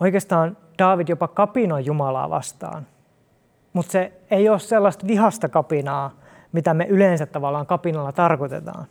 Oikeastaan 0.00 0.56
David 0.78 1.08
jopa 1.08 1.28
kapinoi 1.28 1.84
Jumalaa 1.84 2.30
vastaan, 2.30 2.86
mutta 3.72 3.92
se 3.92 4.12
ei 4.30 4.48
ole 4.48 4.58
sellaista 4.58 5.06
vihasta 5.06 5.48
kapinaa, 5.48 6.19
mitä 6.52 6.74
me 6.74 6.86
yleensä 6.86 7.26
tavallaan 7.26 7.66
kapinalla 7.66 8.12
tarkoitetaan. 8.12 8.86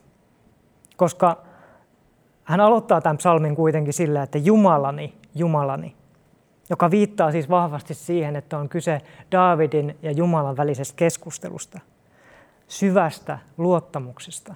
Koska 0.98 1.38
hän 2.44 2.60
aloittaa 2.60 3.02
tämän 3.02 3.18
psalmin 3.18 3.56
kuitenkin 3.56 3.94
sillä, 3.94 4.24
että 4.24 4.38
Jumalani, 4.38 5.14
Jumalani, 5.36 5.96
joka 6.70 6.92
viittaa 6.92 7.32
siis 7.32 7.50
vahvasti 7.50 7.94
siihen, 7.94 8.36
että 8.36 8.58
on 8.58 8.70
kyse 8.70 9.02
Daavidin 9.32 9.98
ja 10.02 10.12
Jumalan 10.12 10.58
välisestä 10.58 10.94
keskustelusta, 10.96 11.80
syvästä 12.68 13.40
luottamuksesta. 13.58 14.56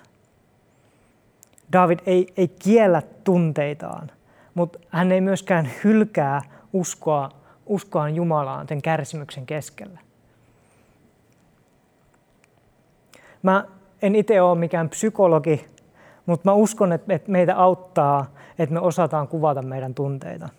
David 1.74 2.00
ei, 2.06 2.34
ei 2.38 2.48
kiellä 2.48 3.02
tunteitaan, 3.24 4.12
mutta 4.54 4.80
hän 4.90 5.12
ei 5.12 5.22
myöskään 5.22 5.70
hylkää 5.84 6.42
uskoa, 6.74 7.30
uskoaan 7.66 8.16
Jumalaan 8.16 8.68
sen 8.68 8.82
kärsimyksen 8.82 9.46
keskellä. 9.46 10.00
Mä 13.44 13.66
en 14.02 14.16
itse 14.16 14.42
ole 14.42 14.58
mikään 14.58 14.90
psykologi, 14.90 15.66
mutta 16.26 16.50
mä 16.50 16.54
uskon, 16.54 16.94
että 16.94 17.22
meitä 17.28 17.56
auttaa, 17.56 18.26
että 18.60 18.74
me 18.74 18.80
osataan 18.80 19.28
kuvata 19.28 19.62
meidän 19.62 19.94
tunteita. 19.94 20.50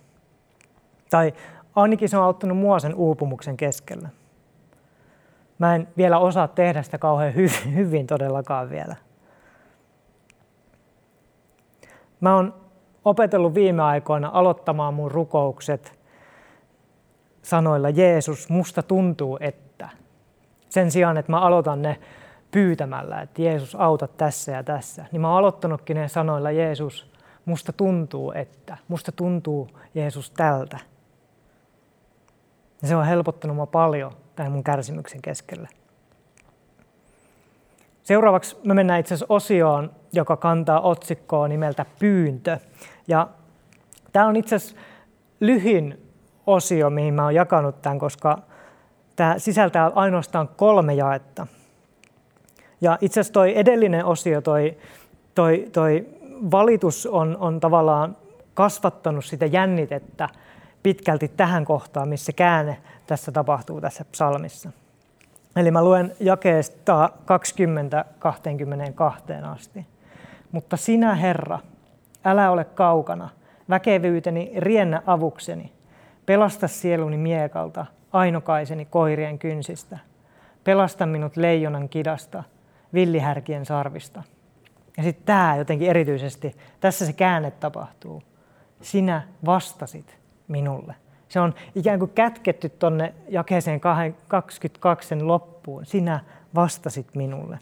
Tai 1.10 1.34
ainakin 1.74 2.08
se 2.08 2.16
on 2.16 2.24
auttanut 2.24 2.58
mua 2.58 2.78
sen 2.78 2.94
uupumuksen 2.94 3.56
keskellä. 3.56 4.08
Mä 5.58 5.74
en 5.74 5.88
vielä 5.96 6.18
osaa 6.18 6.48
tehdä 6.48 6.82
sitä 6.82 6.98
kauhean 6.98 7.34
hyvin, 7.34 7.74
hyvin 7.78 8.06
todellakaan 8.06 8.70
vielä. 8.70 8.96
Mä 12.20 12.36
oon 12.36 12.54
opetellut 13.04 13.54
viime 13.54 13.82
aikoina 13.82 14.30
aloittamaan 14.32 14.94
mun 14.94 15.10
rukoukset 15.10 15.98
sanoilla 17.42 17.90
Jeesus, 17.90 18.48
musta 18.48 18.82
tuntuu, 18.82 19.38
että. 19.40 19.88
Sen 20.68 20.90
sijaan, 20.90 21.16
että 21.16 21.32
mä 21.32 21.40
aloitan 21.40 21.82
ne 21.82 21.98
pyytämällä, 22.54 23.20
että 23.20 23.42
Jeesus 23.42 23.74
auta 23.74 24.08
tässä 24.08 24.52
ja 24.52 24.62
tässä, 24.62 25.04
niin 25.12 25.20
mä 25.20 25.28
oon 25.28 25.38
aloittanutkin 25.38 25.96
ne 25.96 26.08
sanoilla 26.08 26.50
Jeesus, 26.50 27.10
musta 27.44 27.72
tuntuu, 27.72 28.32
että, 28.32 28.76
musta 28.88 29.12
tuntuu 29.12 29.70
Jeesus 29.94 30.30
tältä. 30.30 30.78
Ja 32.82 32.88
se 32.88 32.96
on 32.96 33.06
helpottanut 33.06 33.56
mua 33.56 33.66
paljon 33.66 34.12
tämän 34.36 34.52
mun 34.52 34.64
kärsimyksen 34.64 35.22
keskellä. 35.22 35.68
Seuraavaksi 38.02 38.56
me 38.64 38.74
mennään 38.74 39.00
itse 39.00 39.14
asiassa 39.14 39.34
osioon, 39.34 39.90
joka 40.12 40.36
kantaa 40.36 40.80
otsikkoa 40.80 41.48
nimeltä 41.48 41.86
Pyyntö. 41.98 42.58
Ja 43.08 43.28
tämä 44.12 44.26
on 44.26 44.36
itse 44.36 44.56
asiassa 44.56 44.76
lyhin 45.40 46.12
osio, 46.46 46.90
mihin 46.90 47.14
mä 47.14 47.24
oon 47.24 47.34
jakanut 47.34 47.82
tämän, 47.82 47.98
koska 47.98 48.38
tämä 49.16 49.38
sisältää 49.38 49.90
ainoastaan 49.94 50.48
kolme 50.48 50.94
jaetta. 50.94 51.46
Ja 52.84 52.98
itse 53.00 53.20
asiassa 53.20 53.32
toi 53.32 53.58
edellinen 53.58 54.04
osio, 54.04 54.40
toi, 54.40 54.76
toi, 55.34 55.68
toi 55.72 56.06
valitus 56.50 57.06
on, 57.06 57.36
on 57.40 57.60
tavallaan 57.60 58.16
kasvattanut 58.54 59.24
sitä 59.24 59.46
jännitettä 59.46 60.28
pitkälti 60.82 61.28
tähän 61.28 61.64
kohtaan, 61.64 62.08
missä 62.08 62.32
käänne 62.32 62.76
tässä 63.06 63.32
tapahtuu 63.32 63.80
tässä 63.80 64.04
psalmissa. 64.12 64.70
Eli 65.56 65.70
mä 65.70 65.84
luen 65.84 66.12
jakeesta 66.20 67.10
20-22 69.42 69.44
asti. 69.44 69.86
Mutta 70.52 70.76
sinä, 70.76 71.14
Herra, 71.14 71.58
älä 72.24 72.50
ole 72.50 72.64
kaukana, 72.64 73.28
väkevyyteni 73.68 74.52
riennä 74.56 75.02
avukseni. 75.06 75.72
Pelasta 76.26 76.68
sieluni 76.68 77.16
miekalta, 77.16 77.86
ainokaiseni 78.12 78.84
koirien 78.84 79.38
kynsistä. 79.38 79.98
Pelasta 80.64 81.06
minut 81.06 81.36
leijonan 81.36 81.88
kidasta, 81.88 82.44
villihärkien 82.94 83.66
sarvista. 83.66 84.22
Ja 84.96 85.02
sitten 85.02 85.26
tämä 85.26 85.56
jotenkin 85.56 85.90
erityisesti, 85.90 86.56
tässä 86.80 87.06
se 87.06 87.12
käänne 87.12 87.50
tapahtuu. 87.50 88.22
Sinä 88.80 89.22
vastasit 89.46 90.18
minulle. 90.48 90.94
Se 91.28 91.40
on 91.40 91.54
ikään 91.74 91.98
kuin 91.98 92.10
kätketty 92.10 92.68
tuonne 92.68 93.14
jakeeseen 93.28 93.80
22 94.28 95.22
loppuun. 95.22 95.86
Sinä 95.86 96.20
vastasit 96.54 97.14
minulle. 97.14 97.58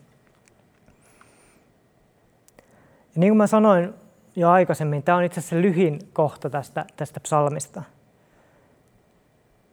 Ja 3.15 3.21
niin 3.21 3.31
kuin 3.31 3.37
mä 3.37 3.47
sanoin 3.47 3.95
jo 4.37 4.51
aikaisemmin, 4.51 5.03
tämä 5.03 5.19
on 5.19 5.25
itse 5.25 5.41
asiassa 5.41 5.57
lyhin 5.57 5.99
kohta 6.12 6.51
tästä, 6.51 6.85
tästä 6.97 7.21
psalmista. 7.21 7.83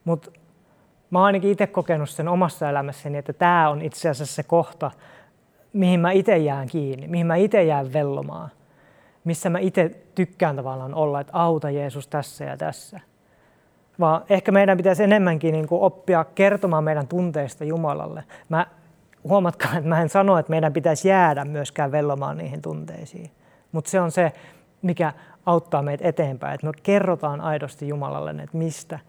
Mutta 0.04 0.32
mä 1.10 1.20
oon 1.20 1.26
ainakin 1.26 1.52
itse 1.52 1.68
kokenut 1.68 2.10
sen 2.10 2.28
omassa 2.28 2.70
elämässäni, 2.70 3.18
että 3.18 3.34
tämä 3.34 3.70
on 3.70 3.82
itse 3.82 4.10
asiassa 4.10 4.36
se 4.36 4.44
kohta, 4.44 4.92
mihin 5.74 6.00
mä 6.00 6.12
itse 6.12 6.38
jään 6.38 6.68
kiinni, 6.68 7.08
mihin 7.08 7.28
mä 7.28 7.36
itse 7.36 7.64
jään 7.64 7.94
vellomaan, 7.94 8.50
missä 9.24 9.50
mä 9.50 9.60
itse 9.60 9.92
tykkään 10.16 10.56
tavallaan 10.56 10.94
olla, 10.94 11.20
että 11.22 11.34
auta 11.34 11.70
Jeesus 11.70 12.08
tässä 12.08 12.46
ja 12.46 12.58
tässä. 12.58 13.00
vaan 14.00 14.22
ehkä 14.30 14.52
meidän 14.52 14.78
pitäisi 14.78 15.04
enemmänkin 15.04 15.52
niin 15.52 15.68
kuin 15.68 15.82
oppia 15.82 16.26
kertomaan 16.36 16.84
meidän 16.84 17.08
tunteista 17.08 17.64
Jumalalle. 17.64 18.24
Mä 18.50 18.68
huomatkaa, 19.24 19.72
että 19.76 19.90
mä 19.90 20.02
en 20.02 20.10
sano, 20.10 20.38
että 20.38 20.50
meidän 20.50 20.74
pitäisi 20.74 21.08
jäädä 21.08 21.46
myöskään 21.46 21.92
vellomaan 21.92 22.38
niihin 22.38 22.62
tunteisiin. 22.62 23.32
Mutta 23.72 23.90
se 23.90 24.02
on 24.02 24.12
se, 24.12 24.32
mikä 24.82 25.14
auttaa 25.46 25.82
meitä 25.82 26.08
eteenpäin, 26.08 26.56
että 26.56 26.68
me 26.68 26.74
kerrotaan 26.84 27.42
aidosti 27.42 27.88
Jumalalle, 27.88 28.32
että 28.32 28.58
mistä, 28.58 29.00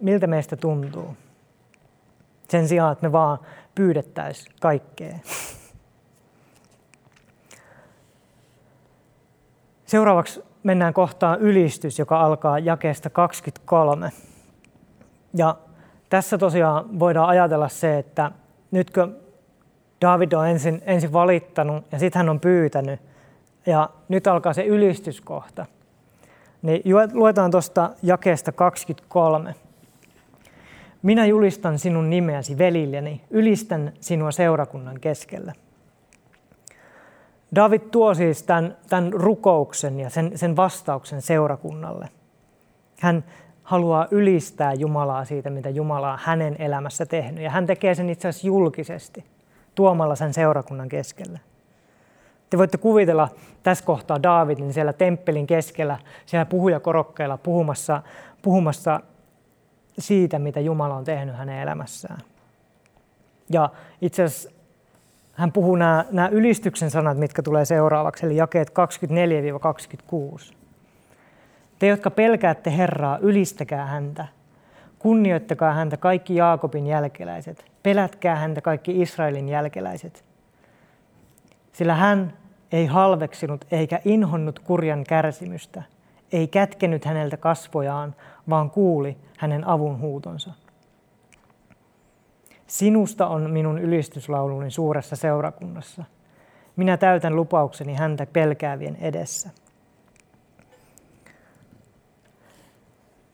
miltä 0.00 0.26
meistä 0.26 0.56
tuntuu. 0.56 1.16
Sen 2.48 2.68
sijaan, 2.68 2.92
että 2.92 3.06
me 3.06 3.12
vaan 3.12 3.38
pyydettäisiin 3.74 4.54
kaikkea. 4.60 5.18
Seuraavaksi 9.88 10.42
mennään 10.62 10.94
kohtaan 10.94 11.40
ylistys, 11.40 11.98
joka 11.98 12.20
alkaa 12.20 12.58
jakeesta 12.58 13.10
23. 13.10 14.12
Ja 15.34 15.56
tässä 16.08 16.38
tosiaan 16.38 16.98
voidaan 16.98 17.28
ajatella 17.28 17.68
se, 17.68 17.98
että 17.98 18.32
nytkö 18.70 19.08
David 20.00 20.32
on 20.32 20.48
ensin, 20.48 20.82
ensin 20.86 21.12
valittanut 21.12 21.84
ja 21.92 21.98
sitten 21.98 22.20
hän 22.20 22.28
on 22.28 22.40
pyytänyt 22.40 23.00
ja 23.66 23.90
nyt 24.08 24.26
alkaa 24.26 24.52
se 24.52 24.64
ylistyskohta. 24.64 25.66
Niin 26.62 26.82
luetaan 27.12 27.50
tuosta 27.50 27.90
jakeesta 28.02 28.52
23. 28.52 29.54
Minä 31.02 31.26
julistan 31.26 31.78
sinun 31.78 32.10
nimeäsi 32.10 32.58
velilleni, 32.58 33.20
ylistän 33.30 33.92
sinua 34.00 34.30
seurakunnan 34.30 35.00
keskellä. 35.00 35.52
David 37.54 37.80
tuo 37.80 38.14
siis 38.14 38.42
tämän, 38.42 38.76
tämän 38.88 39.12
rukouksen 39.12 40.00
ja 40.00 40.10
sen, 40.10 40.38
sen 40.38 40.56
vastauksen 40.56 41.22
seurakunnalle. 41.22 42.08
Hän 43.00 43.24
haluaa 43.62 44.06
ylistää 44.10 44.72
Jumalaa 44.74 45.24
siitä, 45.24 45.50
mitä 45.50 45.70
Jumala 45.70 46.12
on 46.12 46.18
hänen 46.22 46.56
elämässä 46.58 47.06
tehnyt. 47.06 47.44
Ja 47.44 47.50
hän 47.50 47.66
tekee 47.66 47.94
sen 47.94 48.10
itse 48.10 48.28
asiassa 48.28 48.46
julkisesti, 48.46 49.24
tuomalla 49.74 50.16
sen 50.16 50.34
seurakunnan 50.34 50.88
keskelle. 50.88 51.40
Te 52.50 52.58
voitte 52.58 52.78
kuvitella 52.78 53.28
tässä 53.62 53.84
kohtaa 53.84 54.22
Daavidin 54.22 54.72
siellä 54.72 54.92
temppelin 54.92 55.46
keskellä, 55.46 55.98
siellä 56.26 56.46
puhujakorokkeella 56.46 57.38
puhumassa, 57.38 58.02
puhumassa 58.42 59.00
siitä, 59.98 60.38
mitä 60.38 60.60
Jumala 60.60 60.94
on 60.94 61.04
tehnyt 61.04 61.36
hänen 61.36 61.58
elämässään. 61.58 62.20
Ja 63.50 63.70
itse 64.00 64.22
asiassa 64.22 64.50
hän 65.38 65.52
puhuu 65.52 65.76
nämä, 65.76 66.04
nämä 66.10 66.28
ylistyksen 66.28 66.90
sanat, 66.90 67.18
mitkä 67.18 67.42
tulee 67.42 67.64
seuraavaksi, 67.64 68.26
eli 68.26 68.36
jakeet 68.36 68.72
24-26. 70.50 70.54
Te, 71.78 71.86
jotka 71.86 72.10
pelkäätte 72.10 72.76
Herraa, 72.76 73.18
ylistäkää 73.18 73.86
häntä. 73.86 74.26
Kunnioittakaa 74.98 75.72
häntä 75.72 75.96
kaikki 75.96 76.36
Jaakobin 76.36 76.86
jälkeläiset. 76.86 77.64
Pelätkää 77.82 78.36
häntä 78.36 78.60
kaikki 78.60 79.00
Israelin 79.02 79.48
jälkeläiset. 79.48 80.24
Sillä 81.72 81.94
hän 81.94 82.32
ei 82.72 82.86
halveksinut 82.86 83.64
eikä 83.70 84.00
inhonnut 84.04 84.58
kurjan 84.58 85.04
kärsimystä, 85.04 85.82
ei 86.32 86.48
kätkenyt 86.48 87.04
häneltä 87.04 87.36
kasvojaan, 87.36 88.14
vaan 88.50 88.70
kuuli 88.70 89.16
hänen 89.36 89.68
avunhuutonsa. 89.68 90.50
Sinusta 92.68 93.26
on 93.26 93.50
minun 93.50 93.78
ylistyslauluni 93.78 94.70
suuressa 94.70 95.16
seurakunnassa. 95.16 96.04
Minä 96.76 96.96
täytän 96.96 97.36
lupaukseni 97.36 97.94
häntä 97.94 98.26
pelkäävien 98.26 98.96
edessä. 98.96 99.50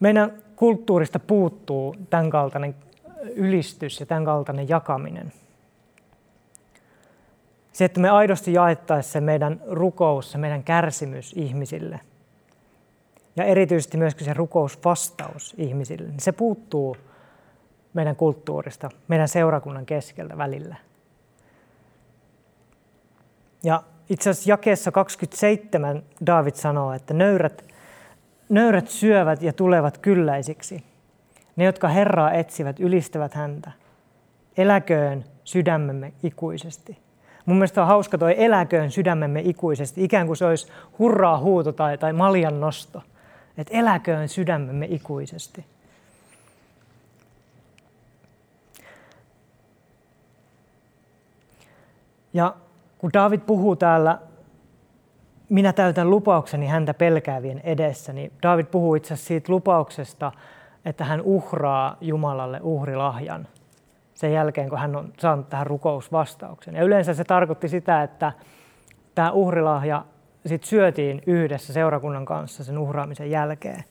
Meidän 0.01 0.33
kulttuurista 0.57 1.19
puuttuu 1.19 1.97
tämän 2.11 2.31
kaltainen 2.31 2.75
ylistys 3.35 4.01
ja 4.01 4.07
tämän 4.07 4.25
kaltainen 4.25 4.69
jakaminen. 4.69 5.33
Se, 7.73 7.85
että 7.85 8.01
me 8.01 8.11
aidosti 8.11 8.53
jaettaisiin 8.53 9.13
se 9.13 9.21
meidän 9.21 9.61
rukous, 9.67 10.33
se 10.33 10.39
meidän 10.39 10.63
kärsimys 10.65 11.33
ihmisille. 11.37 12.01
Ja 13.37 13.45
erityisesti 13.45 13.97
myöskin 13.97 14.25
se 14.25 14.35
rukousvastaus 14.35 15.55
ihmisille. 15.59 16.09
Niin 16.09 16.21
se 16.21 16.33
puuttuu 16.33 16.97
meidän 17.95 18.17
kulttuurista, 18.17 18.91
meidän 19.09 19.29
seurakunnan 19.29 19.87
keskeltä 19.87 20.39
välillä. 20.39 20.77
Ja 23.63 23.83
itse 24.11 24.31
asiassa 24.31 24.51
jakeessa 24.51 24.93
27 24.93 26.03
David 26.27 26.55
sanoo, 26.55 26.93
että 26.93 27.15
nöyrät, 27.15 27.65
nöyrät 28.49 28.89
syövät 28.89 29.43
ja 29.43 29.53
tulevat 29.53 29.99
kylläisiksi. 29.99 30.85
Ne, 31.57 31.65
jotka 31.65 31.89
Herraa 31.89 32.33
etsivät, 32.33 32.81
ylistävät 32.81 33.35
häntä. 33.35 33.71
Eläköön 34.57 35.25
sydämemme 35.45 36.13
ikuisesti. 36.23 36.99
Mun 37.47 37.57
mielestä 37.57 37.83
on 37.83 37.89
hauska 37.89 38.19
toi 38.19 38.35
eläköön 38.39 38.91
sydämemme 38.91 39.41
ikuisesti, 39.41 40.05
ikään 40.05 40.27
kuin 40.27 40.37
se 40.37 40.45
olisi 40.45 40.73
hurraa 40.99 41.39
huuto 41.39 41.73
tai, 41.73 41.99
tai 41.99 42.13
maljan 42.13 42.61
nosto. 42.61 43.03
Että 43.59 43.79
eläköön 43.79 44.29
sydämemme 44.29 44.87
ikuisesti. 44.91 45.65
Ja 52.35 52.55
kun 52.99 53.11
David 53.15 53.41
puhuu 53.41 53.77
täällä, 53.77 54.19
minä 55.49 55.73
täytän 55.73 56.11
lupaukseni 56.11 56.67
häntä 56.67 56.95
pelkäävien 56.95 57.61
edessä, 57.65 58.13
niin 58.13 58.33
David 58.43 58.67
puhuu 58.67 58.95
itse 58.95 59.15
asiassa 59.15 59.29
siitä 59.29 59.53
lupauksesta, 59.53 60.33
että 60.85 61.05
hän 61.05 61.21
uhraa 61.21 61.97
Jumalalle 62.01 62.61
uhrilahjan 62.63 63.49
sen 64.15 64.33
jälkeen, 64.33 64.69
kun 64.69 64.79
hän 64.79 64.97
on 64.97 65.13
saanut 65.19 65.49
tähän 65.49 65.67
rukousvastauksen. 65.67 66.75
Ja 66.75 66.83
yleensä 66.83 67.15
se 67.15 67.25
tarkoitti 67.25 67.69
sitä, 67.69 68.03
että 68.03 68.33
tämä 69.15 69.31
uhrilahja 69.31 70.05
sit 70.47 70.65
syötiin 70.65 71.23
yhdessä 71.27 71.73
seurakunnan 71.73 72.25
kanssa 72.25 72.65
sen 72.65 72.79
uhraamisen 72.79 73.31
jälkeen. 73.31 73.85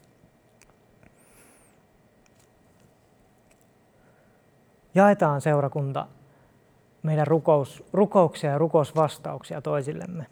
Jaetaan 4.96 5.42
seurakunta 5.42 6.08
meidän 7.04 7.28
rukous, 7.28 7.84
rukouksia 7.94 8.52
ja 8.52 8.58
rukousvastauksia 8.58 9.62
toisillemme. 9.62 10.26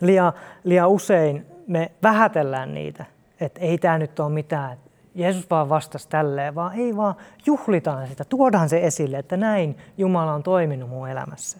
Liian, 0.00 0.32
liian 0.64 0.88
usein 0.88 1.46
me 1.66 1.90
vähätellään 2.02 2.74
niitä, 2.74 3.04
että 3.40 3.60
ei 3.60 3.78
tämä 3.78 3.98
nyt 3.98 4.20
ole 4.20 4.32
mitään, 4.32 4.78
Jeesus 5.14 5.50
vaan 5.50 5.68
vastasi 5.68 6.08
tälleen, 6.08 6.54
vaan 6.54 6.74
ei 6.74 6.96
vaan 6.96 7.14
juhlitaan 7.46 8.08
sitä, 8.08 8.24
tuodaan 8.24 8.68
se 8.68 8.86
esille, 8.86 9.18
että 9.18 9.36
näin 9.36 9.76
Jumala 9.98 10.34
on 10.34 10.42
toiminut 10.42 10.88
mun 10.88 11.08
elämässä. 11.08 11.58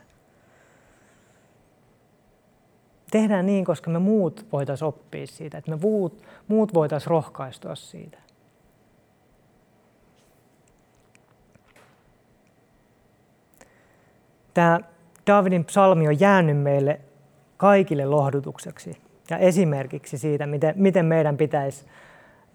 Tehdään 3.11 3.47
niin, 3.47 3.65
koska 3.65 3.91
me 3.91 3.99
muut 3.99 4.47
voitaisiin 4.53 4.89
oppia 4.89 5.27
siitä, 5.27 5.59
että 5.59 5.71
me 5.71 5.77
muut, 5.77 6.23
muut 6.49 6.75
voitaisiin 6.75 7.11
rohkaistua 7.11 7.75
siitä. 7.75 8.19
Tämä 14.61 14.81
Davidin 15.27 15.65
psalmi 15.65 16.09
on 16.09 16.21
jäänyt 16.21 16.59
meille 16.59 17.01
kaikille 17.57 18.05
lohdutukseksi 18.05 19.03
ja 19.31 19.39
esimerkiksi 19.39 20.19
siitä, 20.19 20.47
miten, 20.47 20.75
miten 20.77 21.07
meidän 21.07 21.37
pitäisi 21.37 21.87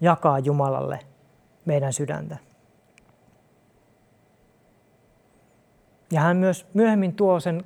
jakaa 0.00 0.38
Jumalalle 0.38 0.98
meidän 1.64 1.92
sydäntä. 1.92 2.36
Ja 6.12 6.20
hän 6.20 6.36
myös 6.36 6.66
myöhemmin 6.74 7.14
tuo 7.14 7.40
sen 7.40 7.64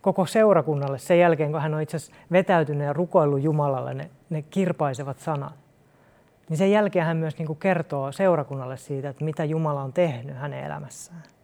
koko 0.00 0.26
seurakunnalle 0.26 0.98
sen 0.98 1.18
jälkeen, 1.18 1.52
kun 1.52 1.62
hän 1.62 1.74
on 1.74 1.82
itse 1.82 1.96
asiassa 1.96 2.22
vetäytynyt 2.32 2.86
ja 2.86 2.92
rukoillut 2.92 3.42
Jumalalle 3.42 3.94
ne, 3.94 4.10
ne 4.30 4.42
kirpaisevat 4.42 5.18
sanat. 5.18 5.54
Niin 6.48 6.56
sen 6.56 6.70
jälkeen 6.70 7.06
hän 7.06 7.16
myös 7.16 7.38
niin 7.38 7.46
kuin 7.46 7.58
kertoo 7.58 8.12
seurakunnalle 8.12 8.76
siitä, 8.76 9.08
että 9.08 9.24
mitä 9.24 9.44
Jumala 9.44 9.82
on 9.82 9.92
tehnyt 9.92 10.36
hänen 10.36 10.64
elämässään. 10.64 11.35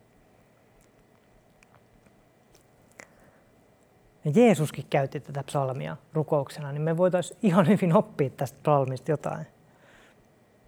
Ja 4.25 4.33
Jeesuskin 4.35 4.87
käytti 4.91 5.21
tätä 5.21 5.43
psalmia 5.43 5.97
rukouksena, 6.13 6.73
niin 6.73 6.83
me 6.83 6.97
voitaisiin 6.97 7.39
ihan 7.43 7.69
hyvin 7.69 7.97
oppia 7.97 8.31
tästä 8.31 8.59
psalmista 8.63 9.11
jotain. 9.11 9.47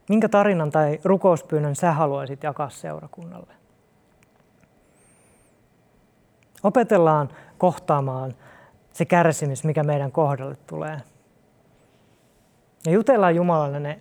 Minkä 0.08 0.28
tarinan 0.28 0.70
tai 0.70 1.00
rukouspyynnön 1.04 1.76
sä 1.76 1.92
haluaisit 1.92 2.42
jakaa 2.42 2.70
seurakunnalle? 2.70 3.54
Opetellaan 6.62 7.28
kohtaamaan 7.58 8.34
se 8.92 9.04
kärsimys, 9.04 9.64
mikä 9.64 9.82
meidän 9.82 10.12
kohdalle 10.12 10.56
tulee. 10.66 11.00
Ja 12.86 12.92
jutellaan 12.92 13.36
Jumalalle 13.36 13.80
ne 13.80 14.00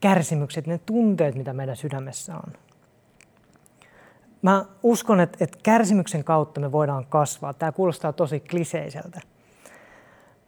kärsimykset, 0.00 0.66
ne 0.66 0.78
tunteet, 0.78 1.34
mitä 1.34 1.52
meidän 1.52 1.76
sydämessä 1.76 2.34
on. 2.34 2.52
Mä 4.42 4.64
uskon, 4.82 5.20
että, 5.20 5.38
että 5.40 5.58
kärsimyksen 5.62 6.24
kautta 6.24 6.60
me 6.60 6.72
voidaan 6.72 7.06
kasvaa. 7.08 7.54
Tämä 7.54 7.72
kuulostaa 7.72 8.12
tosi 8.12 8.40
kliseiseltä. 8.40 9.20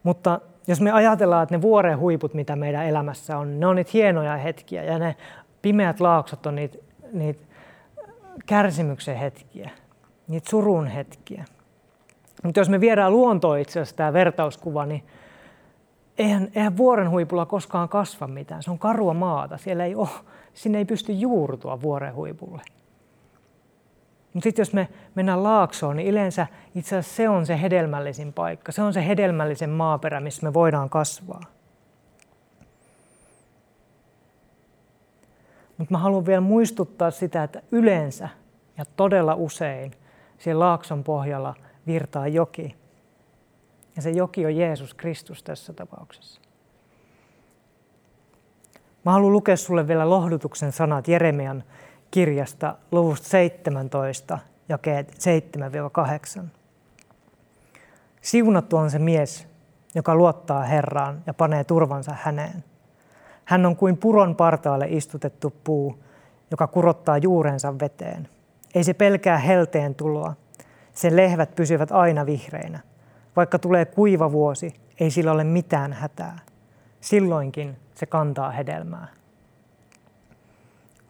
Mutta 0.02 0.40
jos 0.66 0.80
me 0.80 0.90
ajatellaan, 0.90 1.42
että 1.42 1.54
ne 1.54 1.62
vuoren 1.62 1.98
huiput, 1.98 2.34
mitä 2.34 2.56
meidän 2.56 2.86
elämässä 2.86 3.38
on, 3.38 3.60
ne 3.60 3.66
on 3.66 3.76
niitä 3.76 3.90
hienoja 3.94 4.36
hetkiä 4.36 4.84
ja 4.84 4.98
ne 4.98 5.16
pimeät 5.62 6.00
laaksot 6.00 6.46
on 6.46 6.54
niitä, 6.54 6.78
niitä 7.12 7.44
kärsimyksen 8.46 9.16
hetkiä, 9.16 9.70
niitä 10.28 10.50
surun 10.50 10.86
hetkiä. 10.86 11.44
Mutta 12.42 12.60
jos 12.60 12.68
me 12.68 12.80
viedään 12.80 13.12
luontoon 13.12 13.58
itse 13.58 13.80
asiassa 13.80 13.96
tämä 13.96 14.12
vertauskuva, 14.12 14.86
niin 14.86 15.04
eihän, 16.18 16.48
eihän 16.54 16.76
vuoren 16.76 17.10
huipulla 17.10 17.46
koskaan 17.46 17.88
kasva 17.88 18.26
mitään. 18.26 18.62
Se 18.62 18.70
on 18.70 18.78
karua 18.78 19.14
maata. 19.14 19.56
Siellä 19.56 19.84
ei 19.84 19.94
ole, 19.94 20.08
sinne 20.54 20.78
ei 20.78 20.84
pysty 20.84 21.12
juurtua 21.12 21.82
vuoren 21.82 22.14
huipulle. 22.14 22.62
Mutta 24.34 24.44
sitten 24.44 24.62
jos 24.62 24.72
me 24.72 24.88
mennään 25.14 25.42
laaksoon, 25.42 25.96
niin 25.96 26.08
yleensä 26.08 26.46
itse 26.74 26.96
asiassa 26.96 27.16
se 27.16 27.28
on 27.28 27.46
se 27.46 27.60
hedelmällisin 27.60 28.32
paikka. 28.32 28.72
Se 28.72 28.82
on 28.82 28.92
se 28.92 29.06
hedelmällisen 29.06 29.70
maaperä, 29.70 30.20
missä 30.20 30.46
me 30.46 30.54
voidaan 30.54 30.90
kasvaa. 30.90 31.40
Mutta 35.78 35.94
mä 35.94 35.98
haluan 35.98 36.26
vielä 36.26 36.40
muistuttaa 36.40 37.10
sitä, 37.10 37.42
että 37.42 37.62
yleensä 37.72 38.28
ja 38.78 38.84
todella 38.96 39.34
usein 39.34 39.92
siellä 40.38 40.64
laakson 40.64 41.04
pohjalla 41.04 41.54
virtaa 41.86 42.28
joki. 42.28 42.76
Ja 43.96 44.02
se 44.02 44.10
joki 44.10 44.46
on 44.46 44.56
Jeesus 44.56 44.94
Kristus 44.94 45.42
tässä 45.42 45.72
tapauksessa. 45.72 46.40
Mä 49.04 49.12
haluan 49.12 49.32
lukea 49.32 49.56
sulle 49.56 49.88
vielä 49.88 50.10
lohdutuksen 50.10 50.72
sanat 50.72 51.08
Jeremian 51.08 51.64
kirjasta 52.14 52.74
luvusta 52.92 53.28
17, 53.28 54.38
jakeet 54.68 55.14
7-8. 56.40 56.44
Siunattu 58.20 58.76
on 58.76 58.90
se 58.90 58.98
mies, 58.98 59.46
joka 59.94 60.14
luottaa 60.14 60.62
Herraan 60.62 61.22
ja 61.26 61.34
panee 61.34 61.64
turvansa 61.64 62.16
häneen. 62.22 62.64
Hän 63.44 63.66
on 63.66 63.76
kuin 63.76 63.96
puron 63.96 64.36
partaalle 64.36 64.86
istutettu 64.88 65.54
puu, 65.64 65.98
joka 66.50 66.66
kurottaa 66.66 67.18
juurensa 67.18 67.78
veteen. 67.78 68.28
Ei 68.74 68.84
se 68.84 68.94
pelkää 68.94 69.38
helteen 69.38 69.94
tuloa. 69.94 70.34
Sen 70.92 71.16
lehvät 71.16 71.54
pysyvät 71.54 71.92
aina 71.92 72.26
vihreinä. 72.26 72.80
Vaikka 73.36 73.58
tulee 73.58 73.84
kuiva 73.84 74.32
vuosi, 74.32 74.74
ei 75.00 75.10
sillä 75.10 75.32
ole 75.32 75.44
mitään 75.44 75.92
hätää. 75.92 76.38
Silloinkin 77.00 77.76
se 77.94 78.06
kantaa 78.06 78.50
hedelmää. 78.50 79.23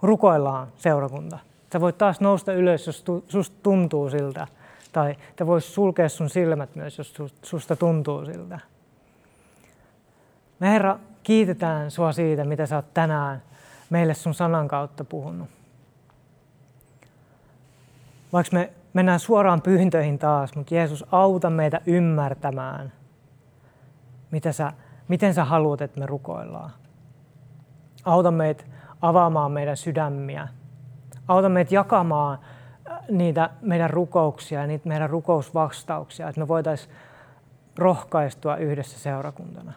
Rukoillaan 0.05 0.69
seurakunta. 0.77 1.39
Sä 1.73 1.81
voit 1.81 1.99
taas 1.99 2.21
nousta 2.21 2.53
ylös, 2.53 2.87
jos 2.87 3.05
susta 3.29 3.57
tuntuu 3.63 4.11
siltä. 4.11 4.47
Tai 4.93 5.17
te 5.37 5.47
vois 5.47 5.75
sulkea 5.75 6.09
sun 6.09 6.31
silmät 6.31 6.77
myös, 6.77 6.99
jos 6.99 7.15
susta 7.43 7.77
tuntuu 7.77 8.25
siltä. 8.25 8.61
Me 10.61 10.71
Herra, 10.71 10.99
kiitetään 11.23 11.91
sua 11.91 12.13
siitä, 12.13 12.45
mitä 12.45 12.67
sä 12.67 12.77
oot 12.77 12.95
tänään 12.95 13.43
meille 13.91 14.15
sun 14.15 14.35
sanan 14.35 14.69
kautta 14.69 15.05
puhunut. 15.05 15.49
Vaikka 18.33 18.57
me 18.57 18.73
mennään 18.93 19.21
suoraan 19.21 19.63
pyyntöihin 19.63 20.19
taas, 20.19 20.57
mutta 20.57 20.75
Jeesus, 20.75 21.05
auta 21.13 21.51
meitä 21.51 21.81
ymmärtämään, 21.87 22.93
mitä 24.31 24.53
sä, 24.53 24.73
miten 25.09 25.35
sä 25.35 25.45
haluat, 25.45 25.81
että 25.81 26.01
me 26.01 26.07
rukoillaan. 26.07 26.71
Auta 28.05 28.31
meitä 28.31 28.65
avaamaan 29.09 29.53
meidän 29.53 29.77
sydämiä. 29.77 30.49
Auta 31.29 31.49
meitä 31.49 31.75
jakamaan 31.75 32.39
äh, 32.91 32.99
niitä 33.11 33.51
meidän 33.61 33.91
rukouksia 33.91 34.61
ja 34.61 34.67
niitä 34.67 34.89
meidän 34.89 35.11
rukousvastauksia, 35.11 36.29
että 36.29 36.41
me 36.41 36.49
voitaisiin 36.49 36.95
rohkaistua 37.77 38.57
yhdessä 38.57 38.99
seurakuntana. 38.99 39.73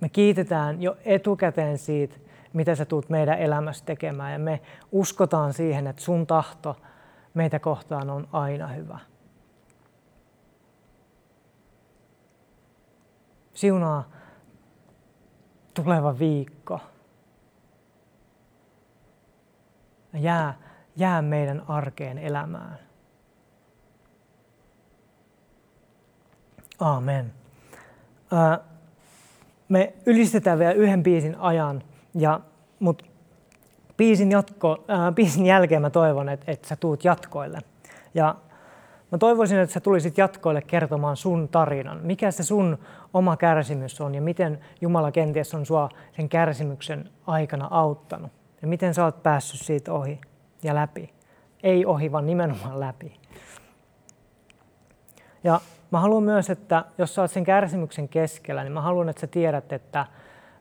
Me 0.00 0.08
kiitetään 0.08 0.82
jo 0.82 0.96
etukäteen 1.04 1.78
siitä, 1.78 2.16
mitä 2.52 2.74
sä 2.74 2.84
tuut 2.84 3.08
meidän 3.08 3.38
elämässä 3.38 3.84
tekemään 3.84 4.32
ja 4.32 4.38
me 4.38 4.60
uskotaan 4.92 5.52
siihen, 5.52 5.86
että 5.86 6.02
sun 6.02 6.26
tahto 6.26 6.76
meitä 7.34 7.58
kohtaan 7.58 8.10
on 8.10 8.28
aina 8.32 8.66
hyvä. 8.66 8.98
Siunaa 13.54 14.08
tuleva 15.74 16.18
viikko. 16.18 16.80
Jää, 20.12 20.54
jää 20.96 21.22
meidän 21.22 21.62
arkeen 21.68 22.18
elämään. 22.18 22.78
Amen. 26.80 27.32
Me 29.68 29.92
ylistetään 30.06 30.58
vielä 30.58 30.72
yhden 30.72 31.02
biisin 31.02 31.36
ajan, 31.38 31.82
ja, 32.14 32.40
mutta 32.78 33.04
biisin, 33.96 34.30
jatko, 34.30 34.84
äh, 34.90 35.14
biisin 35.14 35.46
jälkeen 35.46 35.82
mä 35.82 35.90
toivon, 35.90 36.28
että, 36.28 36.52
että 36.52 36.68
sä 36.68 36.76
tuut 36.76 37.04
jatkoille. 37.04 37.58
Ja 38.14 38.34
mä 39.12 39.18
toivoisin, 39.18 39.58
että 39.58 39.74
sä 39.74 39.80
tulisit 39.80 40.18
jatkoille 40.18 40.62
kertomaan 40.62 41.16
sun 41.16 41.48
tarinan. 41.48 42.00
Mikä 42.02 42.30
se 42.30 42.42
sun 42.42 42.78
oma 43.14 43.36
kärsimys 43.36 44.00
on 44.00 44.14
ja 44.14 44.22
miten 44.22 44.60
Jumala 44.80 45.12
kenties 45.12 45.54
on 45.54 45.66
sua 45.66 45.88
sen 46.16 46.28
kärsimyksen 46.28 47.10
aikana 47.26 47.68
auttanut. 47.70 48.37
Ja 48.62 48.68
miten 48.68 48.94
sä 48.94 49.04
oot 49.04 49.22
päässyt 49.22 49.60
siitä 49.60 49.92
ohi 49.92 50.20
ja 50.62 50.74
läpi. 50.74 51.12
Ei 51.62 51.86
ohi, 51.86 52.12
vaan 52.12 52.26
nimenomaan 52.26 52.80
läpi. 52.80 53.20
Ja 55.44 55.60
mä 55.90 56.00
haluan 56.00 56.22
myös, 56.22 56.50
että 56.50 56.84
jos 56.98 57.14
sä 57.14 57.22
oot 57.22 57.30
sen 57.30 57.44
kärsimyksen 57.44 58.08
keskellä, 58.08 58.62
niin 58.62 58.72
mä 58.72 58.80
haluan, 58.80 59.08
että 59.08 59.20
sä 59.20 59.26
tiedät, 59.26 59.72
että 59.72 60.06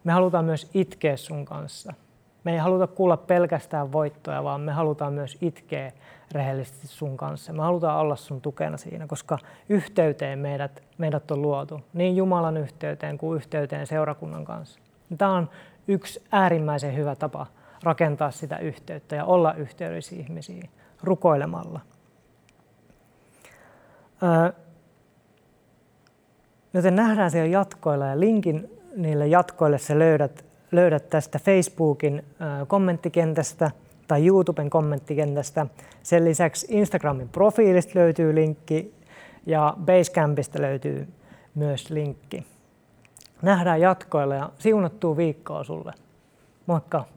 me 0.03 0.12
halutaan 0.12 0.45
myös 0.45 0.69
itkeä 0.73 1.17
sun 1.17 1.45
kanssa– 1.45 1.93
me 2.47 2.53
ei 2.53 2.60
haluta 2.60 2.88
kuulla 2.88 3.17
pelkästään 3.17 3.91
voittoja, 3.91 4.43
vaan 4.43 4.62
me 4.62 4.71
halutaan 4.71 5.13
myös 5.13 5.38
itkeä 5.41 5.91
rehellisesti 6.31 6.88
sun 6.88 7.17
kanssa. 7.17 7.53
Me 7.53 7.62
halutaan 7.62 7.99
olla 7.99 8.15
sun 8.15 8.41
tukena 8.41 8.77
siinä, 8.77 9.07
koska 9.07 9.38
yhteyteen 9.69 10.39
meidät, 10.39 10.83
meidät 10.97 11.31
on 11.31 11.41
luotu, 11.41 11.81
niin 11.93 12.15
Jumalan 12.15 12.57
yhteyteen 12.57 13.17
kuin 13.17 13.36
yhteyteen 13.36 13.88
seurakunnan 13.88 14.45
kanssa. 14.45 14.79
Tämä 15.17 15.31
on 15.31 15.49
yksi 15.88 16.23
äärimmäisen 16.31 16.95
hyvä 16.95 17.15
tapa 17.15 17.47
rakentaa 17.83 18.31
sitä 18.31 18.57
yhteyttä 18.57 19.15
ja 19.15 19.25
olla 19.25 19.53
yhteydessä 19.53 20.15
ihmisiin 20.15 20.69
rukoilemalla. 21.03 21.79
joten 26.73 26.95
nähdään 26.95 27.31
siellä 27.31 27.51
jatkoilla 27.51 28.05
ja 28.05 28.19
linkin 28.19 28.69
niille 28.95 29.27
jatkoille 29.27 29.77
sä 29.77 29.99
löydät 29.99 30.45
löydät 30.71 31.09
tästä 31.09 31.39
Facebookin 31.39 32.23
kommenttikentästä 32.67 33.71
tai 34.07 34.27
YouTuben 34.27 34.69
kommenttikentästä. 34.69 35.65
Sen 36.03 36.25
lisäksi 36.25 36.67
Instagramin 36.69 37.29
profiilista 37.29 37.99
löytyy 37.99 38.35
linkki 38.35 38.93
ja 39.45 39.73
Basecampista 39.85 40.61
löytyy 40.61 41.07
myös 41.55 41.89
linkki. 41.89 42.45
Nähdään 43.41 43.81
jatkoilla 43.81 44.35
ja 44.35 44.49
siunattua 44.59 45.17
viikkoa 45.17 45.63
sulle. 45.63 45.93
Moikka! 46.65 47.16